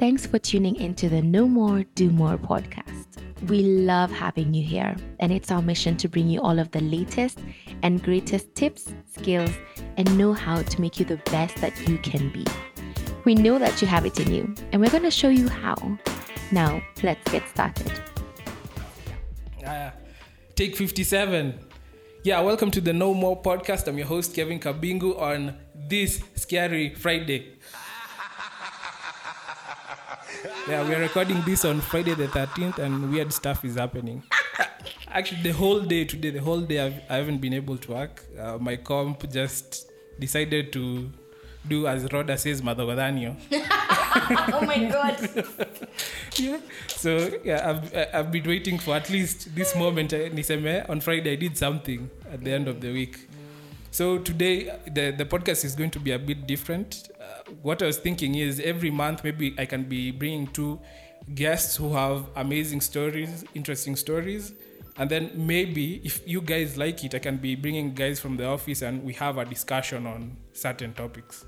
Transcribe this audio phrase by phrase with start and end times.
[0.00, 3.04] Thanks for tuning into the No More, Do More podcast.
[3.48, 6.80] We love having you here, and it's our mission to bring you all of the
[6.80, 7.38] latest
[7.82, 9.50] and greatest tips, skills,
[9.98, 12.46] and know how to make you the best that you can be.
[13.26, 15.76] We know that you have it in you, and we're going to show you how.
[16.50, 17.92] Now, let's get started.
[19.66, 19.90] Uh,
[20.54, 21.60] take 57.
[22.24, 23.86] Yeah, welcome to the No More podcast.
[23.86, 27.58] I'm your host, Kevin Kabingu, on this scary Friday.
[30.68, 34.22] Yeah, we're recording this on Friday the 13th, and weird stuff is happening.
[35.08, 38.24] Actually, the whole day today, the whole day, I've, I haven't been able to work.
[38.38, 41.10] Uh, my comp just decided to
[41.66, 43.36] do as Rhoda says, Madogodanio.
[44.52, 45.46] oh my God.
[46.36, 46.58] yeah.
[46.88, 50.12] So yeah, I've I've been waiting for at least this moment.
[50.12, 53.28] eh, Niseme on Friday I did something at the end of the week.
[53.90, 57.09] So today the the podcast is going to be a bit different.
[57.62, 60.80] What I was thinking is every month maybe I can be bringing two
[61.34, 64.52] guests who have amazing stories, interesting stories.
[64.96, 68.46] And then maybe if you guys like it, I can be bringing guys from the
[68.46, 71.44] office and we have a discussion on certain topics.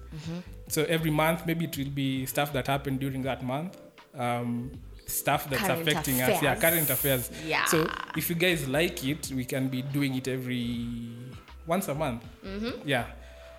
[0.69, 3.77] So every month, maybe it will be stuff that happened during that month,
[4.15, 4.71] um,
[5.07, 6.41] stuff that's Current affecting us.
[6.43, 7.31] Yeah, current affairs.
[7.45, 7.65] Yeah.
[7.67, 11.11] So if you guys like it, we can be doing it every
[11.67, 12.25] once a month.
[12.45, 12.89] Mm-hmm.
[12.89, 13.07] Yeah.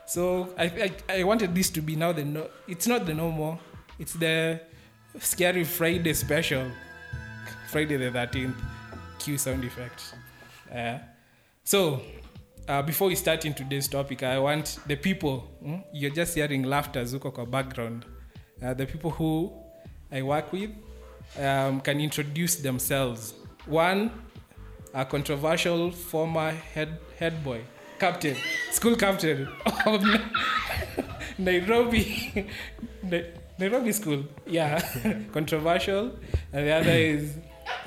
[0.06, 2.48] So I, I I wanted this to be now the no.
[2.68, 3.60] It's not the normal.
[4.00, 4.60] It's the
[5.20, 6.72] scary Friday special.
[7.70, 8.56] Friday the thirteenth.
[9.20, 10.16] Cue sound effect.
[10.74, 10.98] Uh,
[11.64, 12.02] so
[12.68, 16.64] uh, before we start in today's topic, I want the people, mm, you're just hearing
[16.64, 18.06] laughter zuko kwa background.
[18.62, 19.54] Uh, the people who
[20.12, 20.72] I work with
[21.40, 23.34] um, can introduce themselves.
[23.66, 24.12] One,
[24.94, 27.62] a controversial former head, head boy,
[28.00, 28.36] captain,
[28.74, 29.48] school captain
[29.86, 30.04] of
[31.38, 32.48] Nairobi,
[33.60, 34.26] Nairobi school.
[34.46, 34.82] Yeah,
[35.32, 36.18] controversial.
[36.52, 37.38] And the other is,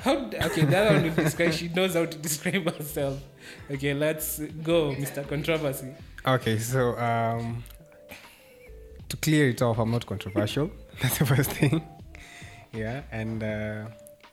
[0.01, 0.15] how,
[0.47, 3.21] okay, the other one will describe, she knows how to describe herself.
[3.69, 5.27] Okay, let's go, Mr.
[5.27, 5.93] Controversy.
[6.25, 7.63] Okay, so um,
[9.09, 10.71] to clear it off, I'm not controversial.
[11.01, 11.81] That's the first thing.
[12.73, 13.85] Yeah, and uh,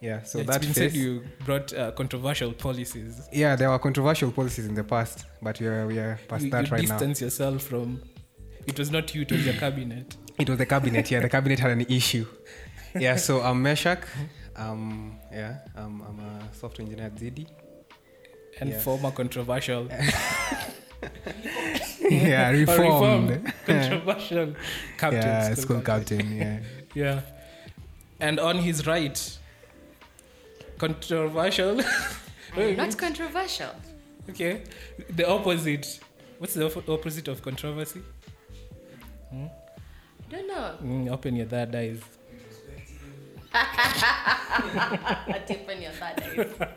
[0.09, 1.11] yeah, so it's that been face, said you
[1.47, 3.13] brought uh, controversial policies.
[3.33, 5.17] yeah, there were controversial policies in the past,
[5.47, 6.99] but we are we are past You, that you right now.
[6.99, 7.89] distance yourself from.
[8.67, 10.09] It was not you; it was your cabinet.
[10.39, 11.11] It was the cabinet.
[11.11, 12.27] Yeah, the cabinet had an issue.
[13.05, 14.03] Yeah, so I'm Meshack.
[14.57, 17.47] Um, yeah, um, I'm a software engineer at Zydii.
[18.61, 18.85] and Yes.
[18.85, 19.89] former controversial
[22.01, 23.31] yeah, or reformed.
[23.31, 24.55] reformed controversial
[24.99, 25.23] captain.
[25.23, 26.37] yeah, school captain.
[26.37, 26.59] Yeah.
[26.95, 27.21] Yeah,
[28.21, 29.39] and on his right,
[30.85, 31.77] controversial.
[32.57, 33.71] Not controversial.
[34.29, 34.63] okay,
[35.09, 36.01] the opposite.
[36.39, 38.03] What's the op- opposite of controversy?
[39.33, 39.49] I
[40.31, 40.77] don't know.
[40.83, 42.01] Mm, open your third eyes.
[43.55, 43.65] on
[45.81, 46.69] your third eye.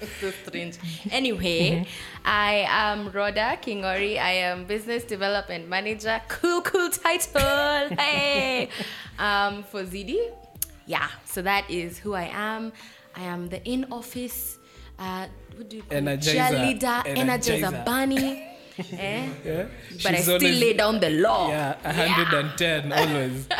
[0.00, 0.78] It's so strange.
[1.10, 1.86] Anyway,
[2.24, 4.18] I am Rhoda Kingori.
[4.18, 6.20] I am business development manager.
[6.28, 7.96] Cool, cool title.
[7.96, 8.70] Hey,
[9.18, 10.32] um, for Zydii.
[10.86, 12.72] Yeah, so that is who I am.
[13.16, 14.58] I am the in office.
[14.98, 15.98] Uh, what do you call?
[15.98, 16.48] Energizer.
[16.48, 17.84] Cheerleader, energizer, Energizer.
[17.84, 18.48] bunny.
[18.98, 19.28] eh?
[19.44, 19.64] Yeah,
[20.02, 21.48] But I still always- lay down the law.
[21.48, 23.46] Yeah, 110 always.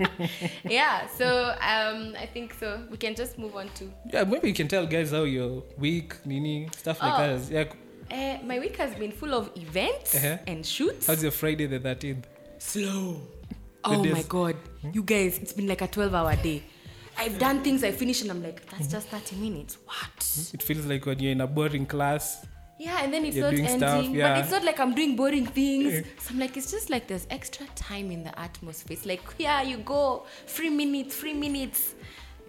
[0.64, 2.80] Yeah, so um, I think so.
[2.90, 6.14] We can just move on to Yeah, maybe you can tell guys how your week,
[6.24, 7.36] Nini, stuff like Oh.
[7.38, 7.50] that.
[7.50, 7.64] Yeah,
[8.10, 10.38] Uh, my week has been full of events Uh-huh.
[10.46, 11.06] and shoots.
[11.06, 12.24] how's your Friday the 13th?
[12.58, 13.20] slow?
[13.84, 14.56] Oh days- my god,
[14.92, 16.62] you guys, it's been like a 12 hour day.
[17.20, 19.76] I've done things I finish and I'm like, that's just 30 minutes.
[19.84, 20.54] What?
[20.54, 22.46] It feels like when you're in a boring class.
[22.78, 23.76] Yeah, and then it's not ending.
[23.76, 24.34] stuff, yeah.
[24.36, 26.06] But it's not like I'm doing boring things.
[26.18, 28.96] So I'm like, it's just like there's extra time in the atmosphere.
[28.96, 31.94] It's like, yeah, you go, three minutes, three minutes.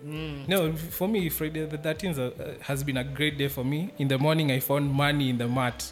[0.06, 0.48] Mm.
[0.48, 3.92] No, for me, Friday the 13th uh, has been a great day for me.
[3.98, 5.92] In the morning, I found money in the mat.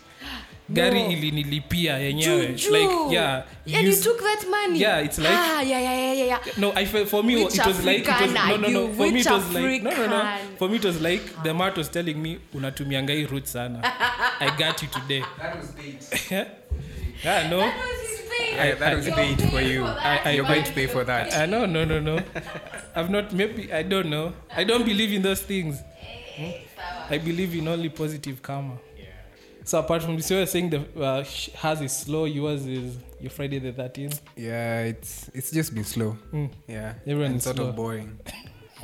[0.69, 1.09] Gari No.
[1.12, 2.47] ilinilipia yenyewe.
[2.47, 2.72] Juju.
[2.72, 3.44] Like, yeah.
[3.80, 4.80] And you took that money.
[4.81, 6.40] Yeah, it's like- Ah, yeah, yeah, yeah, yeah, yeah.
[6.57, 8.93] No, I for me Which it was like it was no no no you?
[8.93, 11.78] for me it was like no no no for me it was like the mat
[11.78, 13.79] was telling me unatumianga hii route sana
[14.40, 16.32] I got you today That was bait.
[16.32, 19.84] yeah no That was his that was paid for you.
[19.84, 20.26] that.
[20.26, 21.34] I- You're going to pay for that.
[21.34, 22.22] I no, no no no
[22.96, 25.76] I've not maybe I don't know I don't believe in those things
[26.38, 26.52] Hmm?
[27.14, 28.78] I believe in only positive karma
[29.69, 32.97] so apart from this you were saying the uh, sh- hers is slow yours is
[33.21, 36.17] your Friday the 13th Yeah, it's it's just been slow.
[36.33, 36.49] Mm.
[36.67, 37.67] Yeah, Everyone and is sort slow.
[37.69, 38.17] of boring.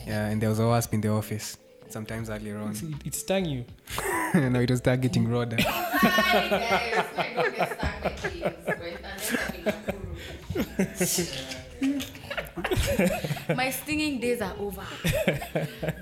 [0.05, 1.57] Yeah, and there was a wasp in the office.
[1.89, 2.75] Sometimes earlier on.
[2.75, 3.65] See, it stung you
[4.35, 5.57] no, it was targeting Rhoda.
[13.55, 14.83] My stinging days are over.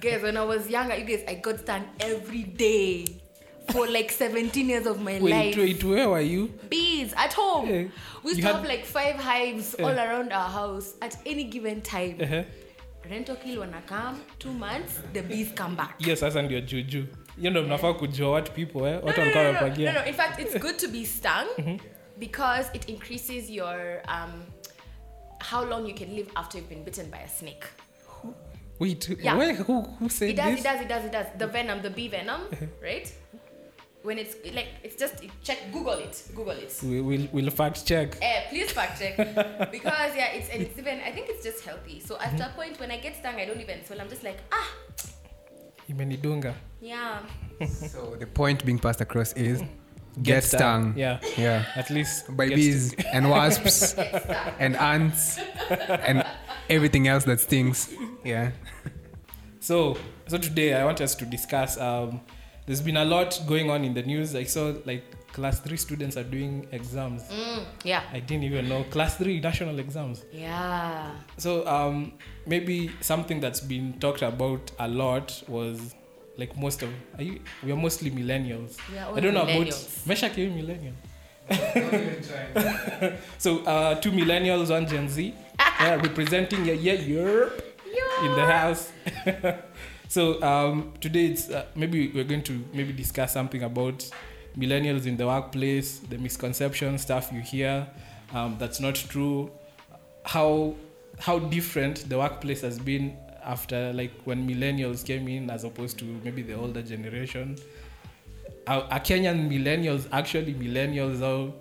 [0.01, 3.05] guys, when I was younger, you guys, I got stung every day
[3.71, 5.57] for like 17 years of my Wait, life.
[5.57, 6.47] wait, where were you?
[6.69, 7.69] Bees at home.
[7.69, 7.83] Yeah.
[8.23, 9.85] We used You to had- have like five hives yeah.
[9.85, 12.17] all around our house at any given time.
[12.21, 12.43] Uh-huh.
[13.09, 15.99] Rental kill wanna come, two months, the bees come back.
[15.99, 17.05] hiyo sasa ndio juju
[17.37, 18.99] You know, mnafaa kujua what people eh?
[19.03, 20.05] watu no, walikuwa no, no, no, no.
[20.05, 21.47] In fact, it's good to be stung
[22.19, 24.43] because it increases your um,
[25.39, 27.65] how long you can live after you've been bitten by a snake.
[28.79, 29.37] wait Yeah.
[29.37, 31.25] where, who, who said It does, this it does, it does, it does.
[31.37, 32.41] The venom, the bee venom,
[32.81, 33.13] right?
[34.03, 36.77] When it's like it's just check, Google it, Google it.
[36.83, 39.15] we, we'll, we'll fact check Eh, please fact check
[39.71, 40.99] because yeah, it's and it's even.
[40.99, 41.99] I think it's just healthy.
[42.01, 44.01] So after a point, when I get stung, I don't even swell.
[44.01, 44.69] I'm just like ah,
[45.89, 47.19] imenidunga yeah.
[47.67, 49.63] So the point being passed across is
[50.21, 50.93] get, stung.
[50.97, 51.63] yeah Yeah.
[51.75, 53.93] at least By get bees and wasps
[54.59, 55.39] and ants
[55.69, 56.25] and
[56.69, 57.89] everything else that stings.
[58.25, 58.51] Yeah.
[59.59, 59.97] So,
[60.27, 61.77] so today I want us to discuss.
[61.79, 62.19] Um,
[62.65, 64.35] there's been a lot going on in the news.
[64.35, 67.23] I saw like class three students are doing exams.
[67.23, 70.23] Mm, yeah, I didn't even know class three national exams.
[70.31, 71.11] yeah.
[71.37, 72.13] So um,
[72.45, 75.95] maybe something that's been talked about a lot was
[76.37, 78.77] like most of are you, we are mostly millennials.
[78.91, 80.05] We are all I don't know millennials.
[80.05, 80.93] about Mesha you millennial.
[83.37, 87.61] so uh, two millennials, one Gen Z, yeah, representing yeah, yeah Europe
[88.23, 88.91] in the house.
[90.13, 94.07] so um, today it's uh, maybe we're going to maybe discuss something about
[94.55, 97.87] millennials in the workplace, the misconception stuff you hear
[98.31, 99.49] um, that's not true,
[100.23, 100.75] how
[101.17, 106.05] how different the workplace has been after like when millennials came in as opposed to
[106.23, 107.57] maybe the older generation.
[108.67, 111.51] Are, are Kenyan millennials actually millennials or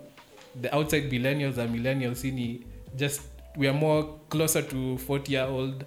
[0.61, 2.67] the outside millennials are millennials in
[2.99, 3.23] just
[3.57, 5.87] we are more closer to 40 year old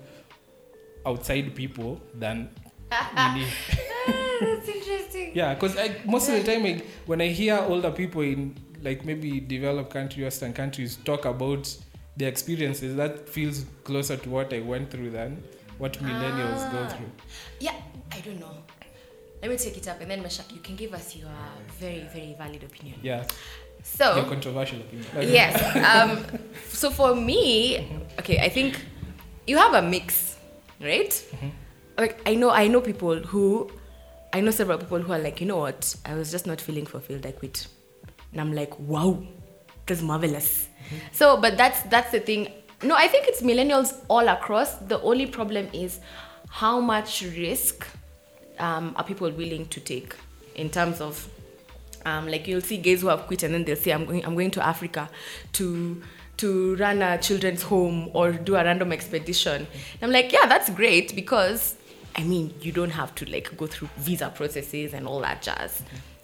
[1.06, 2.50] outside people than
[3.16, 3.46] nini.
[3.46, 5.32] Ah, that's interesting.
[5.34, 5.76] yeah because
[6.06, 10.24] most of the time I, when i hear older people in like maybe developed country
[10.24, 11.76] western countries talk about
[12.18, 15.44] their experiences that feels closer to what i went through than
[15.78, 16.88] what millennials go Ah.
[16.88, 17.12] through
[17.60, 17.76] Yeah,
[18.12, 18.56] I don't know.
[19.42, 21.30] Let me take it up and then Meshack, you can give us your
[21.80, 22.98] very, very valid opinion.
[23.04, 23.26] yeah
[23.84, 25.54] So your controversial opinion yes.
[25.92, 26.24] Um,
[26.70, 27.86] so for me,
[28.20, 28.80] okay, I think
[29.46, 30.35] you have a mix,
[30.82, 31.26] right?
[31.98, 33.70] Like I know, I know people who,
[34.34, 35.96] I know several people who are like, you know what?
[36.06, 37.26] I was just not feeling fulfilled.
[37.26, 37.68] I quit,
[38.32, 39.24] and I'm like, wow,
[39.86, 40.68] that's marvelous.
[41.12, 42.50] So, but that's that's the thing.
[42.84, 44.76] No, I think it's millennials all across.
[44.76, 46.00] The only problem is
[46.50, 47.88] how much risk
[48.60, 50.16] um, are people willing to take
[50.56, 51.30] in terms of
[52.06, 54.36] um, like you'll see gays who have quit and then they'll say I'm going I'm
[54.36, 55.10] going to Africa
[55.54, 56.02] to
[56.38, 59.66] to run a children's home or do a random expedition.
[59.66, 61.76] And I'm like, yeah, that's great because
[62.16, 65.82] I mean you don't have to like go through visa processes and all that jazz.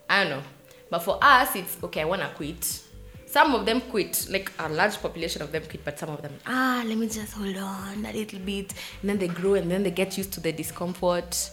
[0.09, 0.43] I don't know.
[0.89, 2.81] But for us it's okay, I wanna quit.
[3.25, 6.33] Some of them quit, like a large population of them quit, but some of them,
[6.45, 8.73] ah, let me just hold on a little bit.
[9.01, 11.51] And then they grow and then they get used to the discomfort.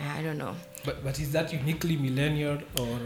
[0.00, 0.54] I don't know.
[0.84, 2.98] but but is that uniquely millennial or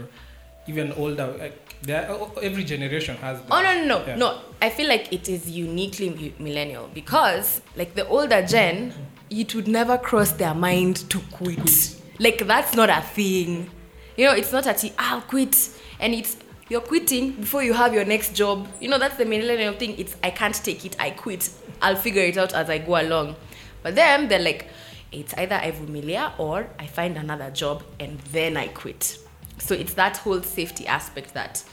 [0.67, 3.47] even older like there oh, oh, every generation has that.
[3.51, 4.15] Oh no no no Yeah.
[4.15, 4.39] no!
[4.61, 8.93] I feel like it is uniquely millennial because like the older gen,
[9.29, 11.95] it would never cross their mind to quit.
[12.19, 13.69] Like that's not a thing.
[14.15, 16.37] You know, it's not a t- I'll quit, and it's
[16.69, 18.67] you're quitting before you have your next job.
[18.79, 19.97] You know, that's the millennial thing.
[19.97, 20.95] It's I can't take it.
[20.99, 21.49] I quit.
[21.81, 23.35] I'll figure it out as I go along.
[23.81, 24.67] But then they're like,
[25.11, 29.17] it's either I vumilia or I find another job and then I quit.
[29.59, 31.63] So it's that whole safety aspect that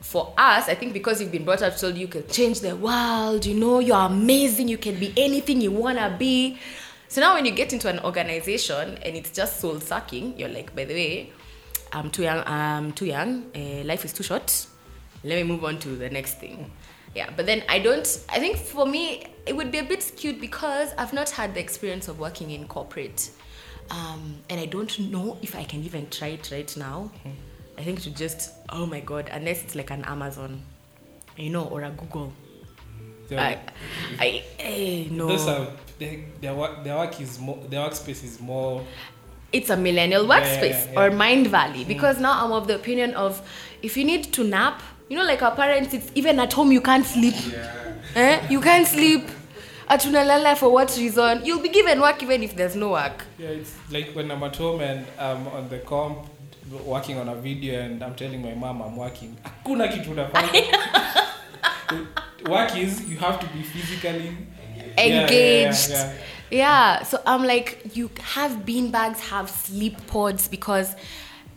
[0.00, 3.44] for us, I think because you've been brought up told you can change the world,
[3.46, 6.58] you know, you're amazing, you can be anything you wanna be.
[7.08, 10.74] So now when you get into an organization and it's just soul sucking, you're like,
[10.74, 11.32] by the way,
[11.92, 14.66] I'm too young, I'm too young, uh, life is too short.
[15.24, 16.70] Let me move on to the next thing.
[17.14, 20.40] Yeah, but then I don't, I think for me, it would be a bit skewed
[20.40, 23.30] because I've not had the experience of working in corporate.
[23.90, 27.10] Um, and I don't know if I can even try it right now.
[27.78, 30.62] I think to just, oh my God, unless it's like an Amazon,
[31.36, 32.32] you know, or a Google.
[33.28, 33.58] So I,
[34.18, 35.26] I, I, no.
[35.26, 35.66] those are
[35.98, 38.84] they, their work their work is more their workspace is more
[39.52, 41.00] it's a millennial workspace yeah, yeah.
[41.00, 42.22] or mind valley because mm.
[42.22, 43.40] now i'm of the opinion of
[43.82, 46.80] if you need to nap you know like our parents it's even at home you
[46.80, 47.94] can't sleep Yeah.
[48.14, 48.46] eh?
[48.48, 49.28] you can't sleep
[49.88, 53.74] atunalala for what reason you'll be given work even if there's no work Yeah, it's
[53.90, 56.26] like when I'm at home and I'm on the comp
[56.84, 59.36] working on a video and I'm telling my mom I'm working.
[59.44, 60.62] Hakuna kitu unafanya.
[62.48, 64.36] work is you have to be physically
[64.96, 65.90] yeah, engaged.
[65.90, 66.12] yeah,
[66.50, 70.94] Yeah, so I'm like, you have bean bags, have sleep pods because,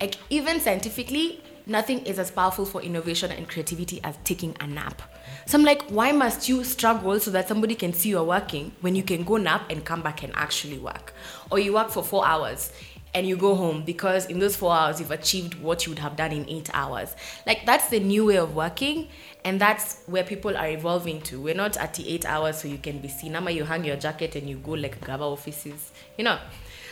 [0.01, 5.03] like, even scientifically, nothing is as powerful for innovation and creativity as taking a nap.
[5.45, 8.95] So I'm like, why must you struggle so that somebody can see you're working when
[8.95, 11.13] you can go nap and come back and actually work?
[11.51, 12.71] Or you work for four hours
[13.13, 16.15] and you go home because in those four hours you've achieved what you would have
[16.15, 17.15] done in eight hours.
[17.45, 19.07] Like, that's the new way of working.
[19.45, 21.39] And that's where people are evolving to.
[21.39, 23.35] We're not at the eight hours so you can be seen.
[23.35, 26.37] Ama you hang your jacket and you go like Gaba offices, you know.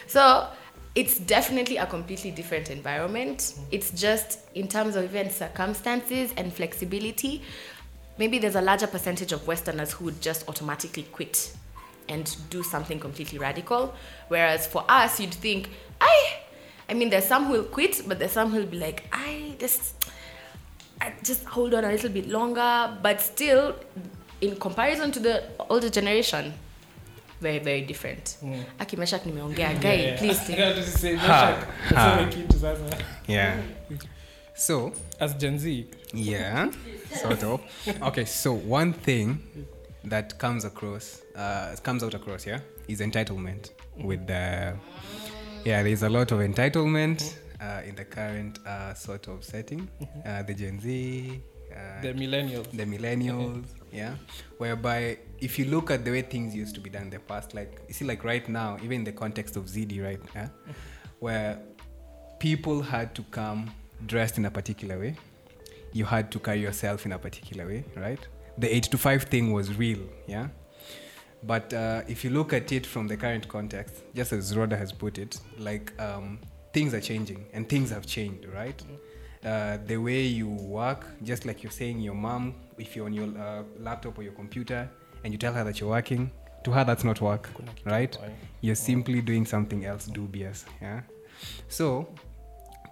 [0.07, 0.47] So
[0.95, 3.53] it's definitely a completely different environment.
[3.69, 7.43] It's just in terms of even circumstances and flexibility,
[8.17, 11.53] maybe there's a larger percentage of Westerners who would just automatically quit
[12.09, 13.93] and do something completely radical.
[14.27, 15.69] Whereas for us, you'd think,
[16.01, 16.37] I,
[16.89, 19.55] I mean, there's some who will quit, but there's some who will be like, I
[19.59, 20.09] just,
[21.01, 22.97] I just hold on a little bit longer.
[23.01, 23.75] But still,
[24.41, 26.53] in comparison to the older generation,
[27.41, 28.37] very very different.
[28.43, 28.63] Mm.
[28.79, 30.17] Aki Meshack nimeongea, Yeah, guy, yeah.
[30.17, 30.39] please.
[30.47, 32.17] take- Yeah, just say, Ha, Meshack, ha.
[32.17, 33.03] useme kitu.
[33.27, 33.61] Yeah.
[34.55, 36.71] So, As Gen Z, yeah,
[37.13, 37.61] sort of.
[38.01, 39.37] Okay, so one thing
[40.09, 43.71] that comes across, uh, comes out across, yeah, is entitlement.
[43.97, 44.75] With the,
[45.65, 49.89] yeah, there's a lot of entitlement uh, in the current uh, sort of setting.
[50.25, 51.41] Uh, the Gen Z,
[51.77, 52.69] uh, the millennials.
[52.71, 54.15] the millennials yeah
[54.57, 57.53] whereby if you look at the way things used to be done in the past
[57.53, 60.49] like you see like right now even in the context of Zydii right yeah,
[61.19, 61.59] where
[62.39, 63.71] people had to come
[64.05, 65.15] dressed in a particular way
[65.93, 69.53] you had to carry yourself in a particular way right the 8 to 5 thing
[69.53, 70.47] was real yeah
[71.43, 74.91] but uh, if you look at it from the current context just as rhoda has
[74.91, 76.39] put it like um,
[76.73, 78.83] things are changing and things have changed right
[79.43, 83.27] uh, the way you work, just like you're saying, your mom, if you're on your
[83.37, 84.89] uh, laptop or your computer
[85.23, 86.31] and you tell her that you're working,
[86.63, 87.49] to her that's not work,
[87.85, 88.17] right?
[88.61, 91.01] You're simply doing something else dubious, yeah.
[91.69, 92.13] So,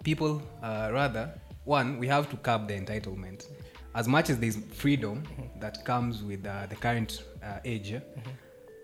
[0.04, 3.48] people uh, rather one, we have to curb the entitlement.
[3.96, 5.24] As much as there's freedom
[5.62, 7.96] that comes with uh, the current uh, age,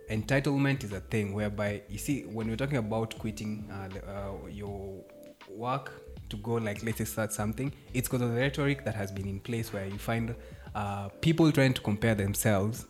[0.10, 4.32] entitlement is a thing whereby you see when we're talking about quitting uh, the, uh,
[4.50, 5.04] your
[5.50, 5.92] work
[6.30, 9.28] to go like let's say start something it's because of the rhetoric that has been
[9.28, 10.34] in place where you find
[10.76, 12.86] uh, people trying to compare themselves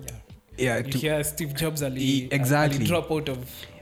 [0.00, 0.10] Yeah.
[0.56, 2.84] yeah You to, hear Steve Jobs ali, E- exactly.
[2.86, 3.38] drop out of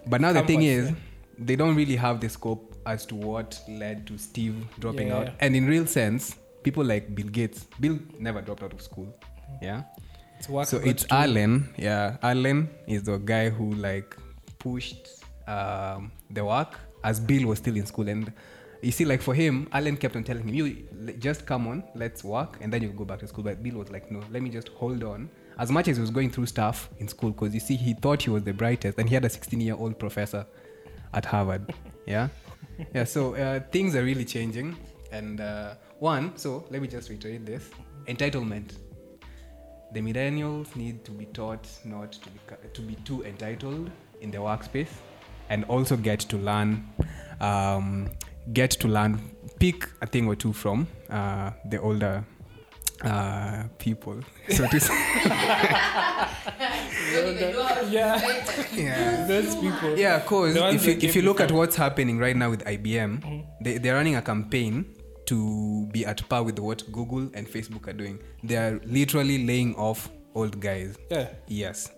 [0.07, 0.97] but now the thing is yeah.
[1.39, 5.27] they don't really have the scope as to what led to steve dropping Yeah, out
[5.27, 5.33] yeah.
[5.41, 9.09] and in real sense people like bill gates bill never dropped out of school
[9.61, 9.83] yeah
[10.39, 11.69] It's so it's to- Allen.
[11.79, 14.17] Yeah, Allen is the guy who like
[14.59, 15.07] pushed
[15.47, 18.33] um, the work as Bill was still in school, and
[18.83, 20.65] you see, like for him, Allen kept on telling him, "You
[21.21, 23.91] just come on, let's work, and then you'll go back to school." But Bill was
[23.91, 26.91] like, "No, let me just hold on." As much as he was going through stuff
[26.99, 29.29] in school, because you see, he thought he was the brightest, and he had a
[29.29, 30.45] 16-year-old professor
[31.15, 31.73] at Harvard.
[32.07, 32.29] Yeah,
[32.95, 33.05] yeah.
[33.05, 34.77] So uh, things are really changing,
[35.13, 36.37] and uh, one.
[36.37, 37.71] So let me just reiterate this:
[38.07, 38.73] entitlement.
[39.93, 42.41] The millennials need to be taught not to be
[42.73, 43.91] to be too entitled
[44.21, 44.89] in the workspace
[45.51, 46.83] and also get to learn
[47.41, 48.11] um,
[48.53, 49.21] get to learn
[49.59, 52.25] pick a thing or two from uh, the older
[53.05, 54.17] uh, people
[54.49, 54.95] so to say.
[57.91, 58.17] Yeah,
[58.73, 59.27] yeah.
[59.29, 59.99] Those people.
[59.99, 63.79] yeah cause if you, if you look at what's happening right now with IBM they,
[63.79, 64.87] they're running a campaign
[65.27, 69.75] to be at par with what Google and Facebook are doing they are literally laying
[69.77, 71.29] off old guys Yeah.
[71.47, 71.91] Yes.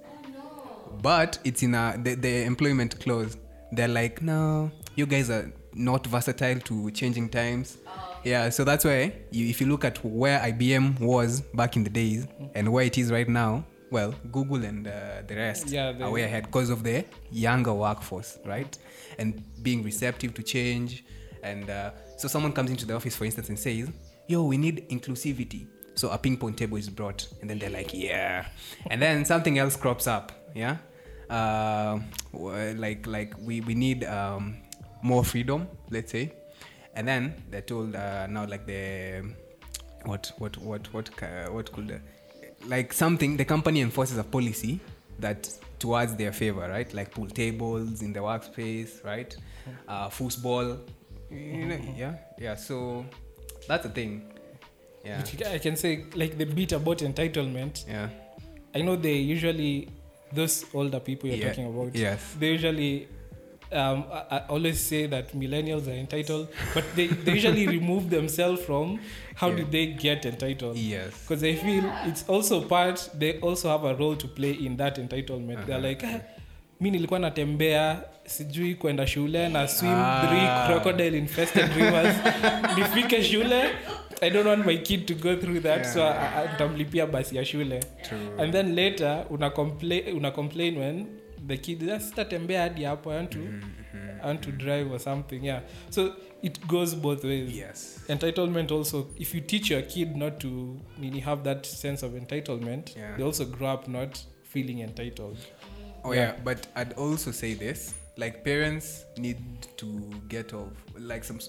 [1.02, 3.36] But it's in a the, the employment clause.
[3.72, 7.78] They're like, no, you guys are not versatile to changing times.
[8.22, 11.90] Yeah, so that's why you, if you look at where IBM was back in the
[11.90, 16.04] days and where it is right now, well, Google and uh, the rest Yeah, they-
[16.04, 18.78] are way ahead because of the younger workforce, right?
[19.18, 21.04] And being receptive to change.
[21.44, 23.88] And uh, so someone comes into the office, for instance, and says,
[24.26, 25.68] yo, we need inclusivity.
[25.94, 28.46] So a ping pong table is brought, and then they're like, yeah.
[28.90, 30.78] And then something else crops up, yeah?
[31.30, 32.00] Uh,
[32.32, 34.56] like like we, we need um,
[35.02, 36.32] more freedom, let's say.
[36.94, 39.22] And then they're told uh, now like the
[40.04, 41.08] what what what what
[41.52, 42.00] what could
[42.66, 44.80] like something the company enforces a policy
[45.18, 45.48] that
[45.78, 49.36] towards their favor right like pool tables in the workspace right
[49.88, 50.78] uh, foosball
[51.30, 53.04] you know, yeah yeah so
[53.68, 54.22] that's the thing
[55.04, 57.84] yeah But I can say, like the bit about entitlement.
[57.88, 58.08] yeah
[58.74, 59.88] I know they usually,
[60.32, 62.34] those older people you're Yeah, talking about, yes.
[62.40, 63.06] they usually
[63.72, 68.62] um, I, I always say that millennials are entitled, but they, they usually remove themselves
[68.62, 68.98] from
[69.36, 69.56] how Yeah.
[69.56, 70.76] did they get entitled.
[70.76, 71.12] Yes.
[71.22, 74.96] Because they feel it's also part, they also have a role to play in that
[74.96, 75.66] entitlement.
[75.66, 75.88] They're Uh-huh.
[75.88, 76.20] like, ah,
[76.84, 80.26] mi nilikuwa natembea sijui kwenda shule na swim Ah.
[80.28, 82.16] three crocodile infested rivers
[82.78, 83.62] nifike shule
[84.20, 87.44] i don't want my kid to go through that yeah, so I- I- basi ya
[87.44, 88.18] shule True.
[88.38, 91.06] and then later una complain, una complain when
[91.46, 94.20] the kid "Ah, sitatembea hadi hapo i want to, Mm-hmm.
[94.22, 96.12] I want to drive or something yeah so
[96.42, 98.04] it goes both ways Yes.
[98.08, 102.96] entitlement also if you teach your kid not to nini have that sense of entitlement
[102.96, 103.16] Yeah.
[103.16, 105.36] they also grow up not feeling entitled
[106.04, 106.34] Oh yeah.
[106.44, 109.38] but I'd also say this: like parents need
[109.78, 109.86] to
[110.28, 111.40] get off, like some,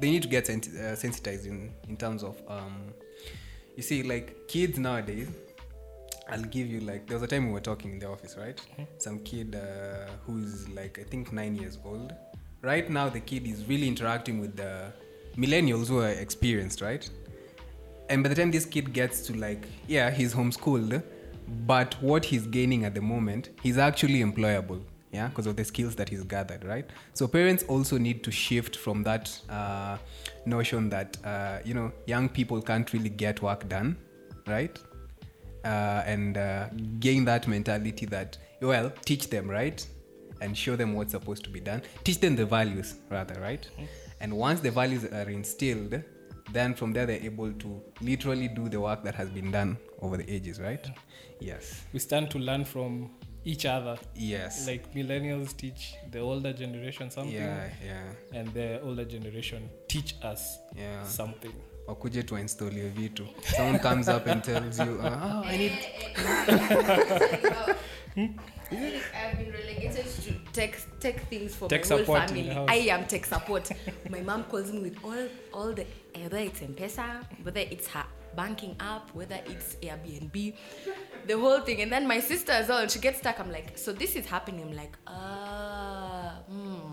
[0.00, 2.92] they need to get sens- uh, sensitized in in terms of, um,
[3.76, 5.28] you see, like kids nowadays.
[6.32, 8.60] I'll give you like there was a time we were talking in the office, right?
[8.98, 12.12] Some kid uh, who's like I think nine years old.
[12.62, 14.92] Right now, the kid is really interacting with the
[15.36, 17.08] millennials who are experienced, right?
[18.10, 21.00] and by the time this kid gets to like yeah he's homeschooled
[21.66, 24.80] but what he's gaining at the moment he's actually employable
[25.12, 26.88] yeah because of the skills that he's gathered right?
[27.14, 29.98] So parents also need to shift from that uh,
[30.46, 33.96] notion that uh, you know young people can't really get work done
[34.46, 34.78] right?
[35.64, 36.68] Uh, and uh,
[37.00, 39.86] gain that mentality that well teach them right?
[40.40, 41.82] And show them what's supposed to be done.
[42.02, 43.68] Teach them the values rather right?
[44.20, 46.02] And once the values are instilled
[46.52, 50.16] then from there they're able to literally do the work that has been done over
[50.16, 50.88] the ages right
[51.40, 51.84] yes.
[51.92, 53.10] We stand to learn from
[53.44, 53.98] each other.
[54.14, 54.66] Yes.
[54.66, 58.38] Like millennials teach the older generation something yeah yeah.
[58.38, 61.02] and the older generation teach us yeah.
[61.04, 61.52] something.
[61.86, 63.26] Wakuje tuinstolie vitu.
[63.56, 65.72] Someone comes up and tells you uh, oh, i need
[68.72, 72.50] I've been relegated to tech tech things for Tech my whole family.
[72.50, 73.70] I am tech support.
[74.10, 78.04] my mom calls me with all all the either it's M-Pesa, whether it's her
[78.40, 80.34] banking app, whether it's Airbnb,
[81.26, 81.78] the whole thing.
[81.82, 83.38] And then my sister as well, and she gets stuck.
[83.42, 84.62] I'm like, so this is happening.
[84.68, 86.92] I'm like, uh, hmm,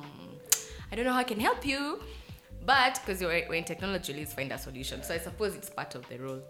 [0.91, 1.81] I don't know how I can help you.
[2.65, 5.01] But because we're, we're in technology, let's find a solution.
[5.03, 6.41] So I suppose it's part of the role.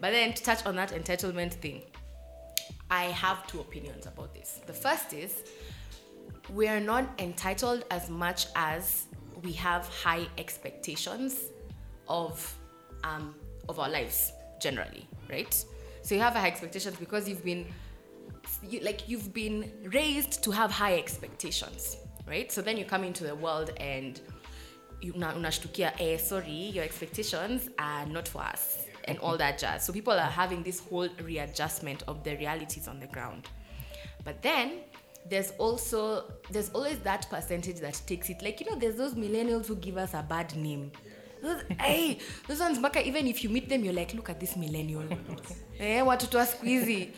[0.00, 1.82] But then to touch on that entitlement thing,
[2.90, 4.60] I have two opinions about this.
[4.66, 5.32] The first is
[6.54, 9.06] we are not entitled as much as
[9.42, 11.32] we have high expectations
[12.08, 12.32] of
[13.02, 13.34] um,
[13.68, 15.52] of our lives generally, right?
[16.02, 17.66] So you have high expectations because you've been
[18.62, 22.50] you, like you've been raised to have high expectations, right?
[22.50, 24.20] So then you come into the world and
[25.00, 29.84] you una- unashtukia, eh, sorry, your expectations are not for us and all that jazz.
[29.84, 33.48] So people are having this whole readjustment of the realities on the ground.
[34.24, 34.80] But then
[35.28, 38.42] there's also there's always that percentage that takes it.
[38.42, 40.92] Like you know, there's those millennials who give us a bad name.
[41.42, 44.56] Those, hey, those ones baka, even if you meet them, you're like, look at this
[44.56, 45.04] millennial.
[45.78, 47.12] eh, watoto wa hizi.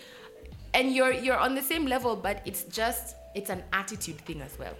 [0.72, 4.58] And you're you're on the same level, but it's just it's an attitude thing as
[4.58, 4.74] well.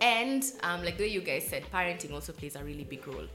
[0.00, 3.26] And um, like the way you guys said, parenting also plays a really big role.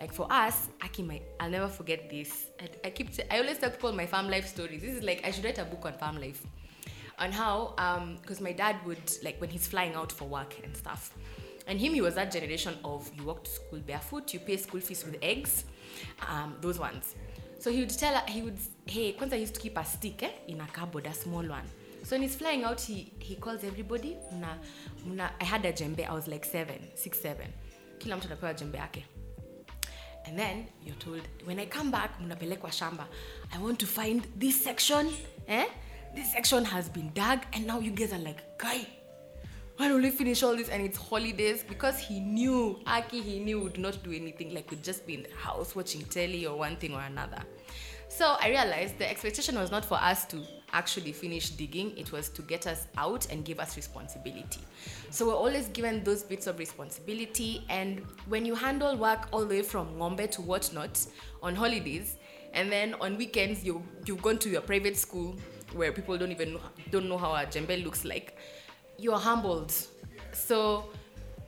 [0.00, 2.46] Like for us, Aki, my, I'll never forget this.
[2.60, 4.82] I, I keep, t- I always tell people my farm life stories.
[4.82, 6.42] This is like I should write a book on farm life,
[7.18, 10.76] on how, um because my dad would like when he's flying out for work and
[10.76, 11.14] stuff,
[11.66, 14.80] and him he was that generation of you walk to school barefoot, you pay school
[14.80, 15.64] fees with eggs,
[16.28, 17.14] um, those ones.
[17.58, 20.60] So he would tell he would, hey, Kwanzaa used to keep a stick eh, in
[20.60, 21.64] a cupboard, a small one.
[22.02, 24.18] So when he's flying out, he, he calls everybody.
[24.34, 24.58] Mna,
[25.06, 27.46] mna, I had a jembe, I was like seven, six, seven.
[27.98, 29.04] Kila mtu anapewa jembe yake.
[30.26, 33.06] And then you're told, when I come back, mnapelekwa shamba.
[33.54, 35.10] I want to find this section.
[35.48, 35.66] Eh?
[36.14, 38.86] This section has been dug, and now you guys are like, guy,
[39.76, 40.68] why don't we finish all this?
[40.68, 44.84] And it's holidays because he knew, Aki, he knew would not do anything, like would
[44.84, 47.42] just be in the house watching telly or one thing or another.
[48.08, 50.40] So I realized the expectation was not for us to
[50.72, 54.60] actually finish digging, it was to get us out and give us responsibility.
[55.10, 57.64] So we're always given those bits of responsibility.
[57.68, 61.04] And when you handle work all the way from Ngombe to whatnot
[61.42, 62.16] on holidays,
[62.52, 65.34] and then on weekends you you've gone to your private school
[65.72, 66.60] where people don't even know,
[66.90, 68.36] don't know how a jembe looks like,
[68.98, 69.72] you're humbled.
[70.32, 70.90] So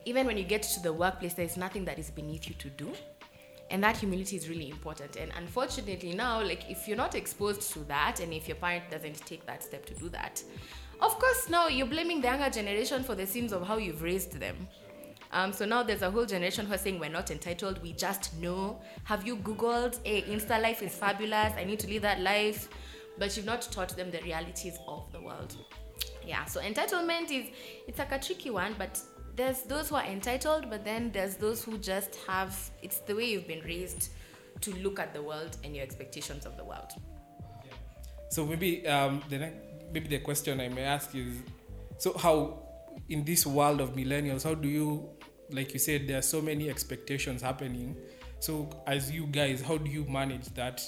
[0.05, 2.91] even when you get to the workplace, there's nothing that is beneath you to do.
[3.69, 5.17] And that humility is really important.
[5.17, 9.17] And unfortunately now like if you're not exposed to that and if your parent doesn't
[9.25, 10.41] take that step to do that
[11.01, 14.33] of course now you're blaming the younger generation for the sins of how you've raised
[14.39, 14.67] them.
[15.31, 17.81] Um, so now there's a whole generation who are saying we're not entitled.
[17.83, 18.79] We just know.
[19.03, 21.53] Have you googled hey insta life is fabulous.
[21.57, 22.69] I need to live that life.
[23.19, 25.55] But you've not taught them the realities of the world
[26.27, 27.47] yeah so entitlement is
[27.87, 29.01] it's like a tricky one but
[29.37, 33.25] there's those who are entitled, but then there's those who just have it's the way
[33.25, 34.09] you've been raised
[34.61, 36.91] to look at the world and your expectations of the world.
[38.29, 39.57] So maybe um, the next,
[39.93, 41.37] maybe the question I may ask is,
[41.99, 42.63] so how
[43.09, 45.07] in this world of millennials, how do you,
[45.51, 47.95] like you said, there are so many expectations happening.
[48.39, 50.81] So as you guys, how do you manage that?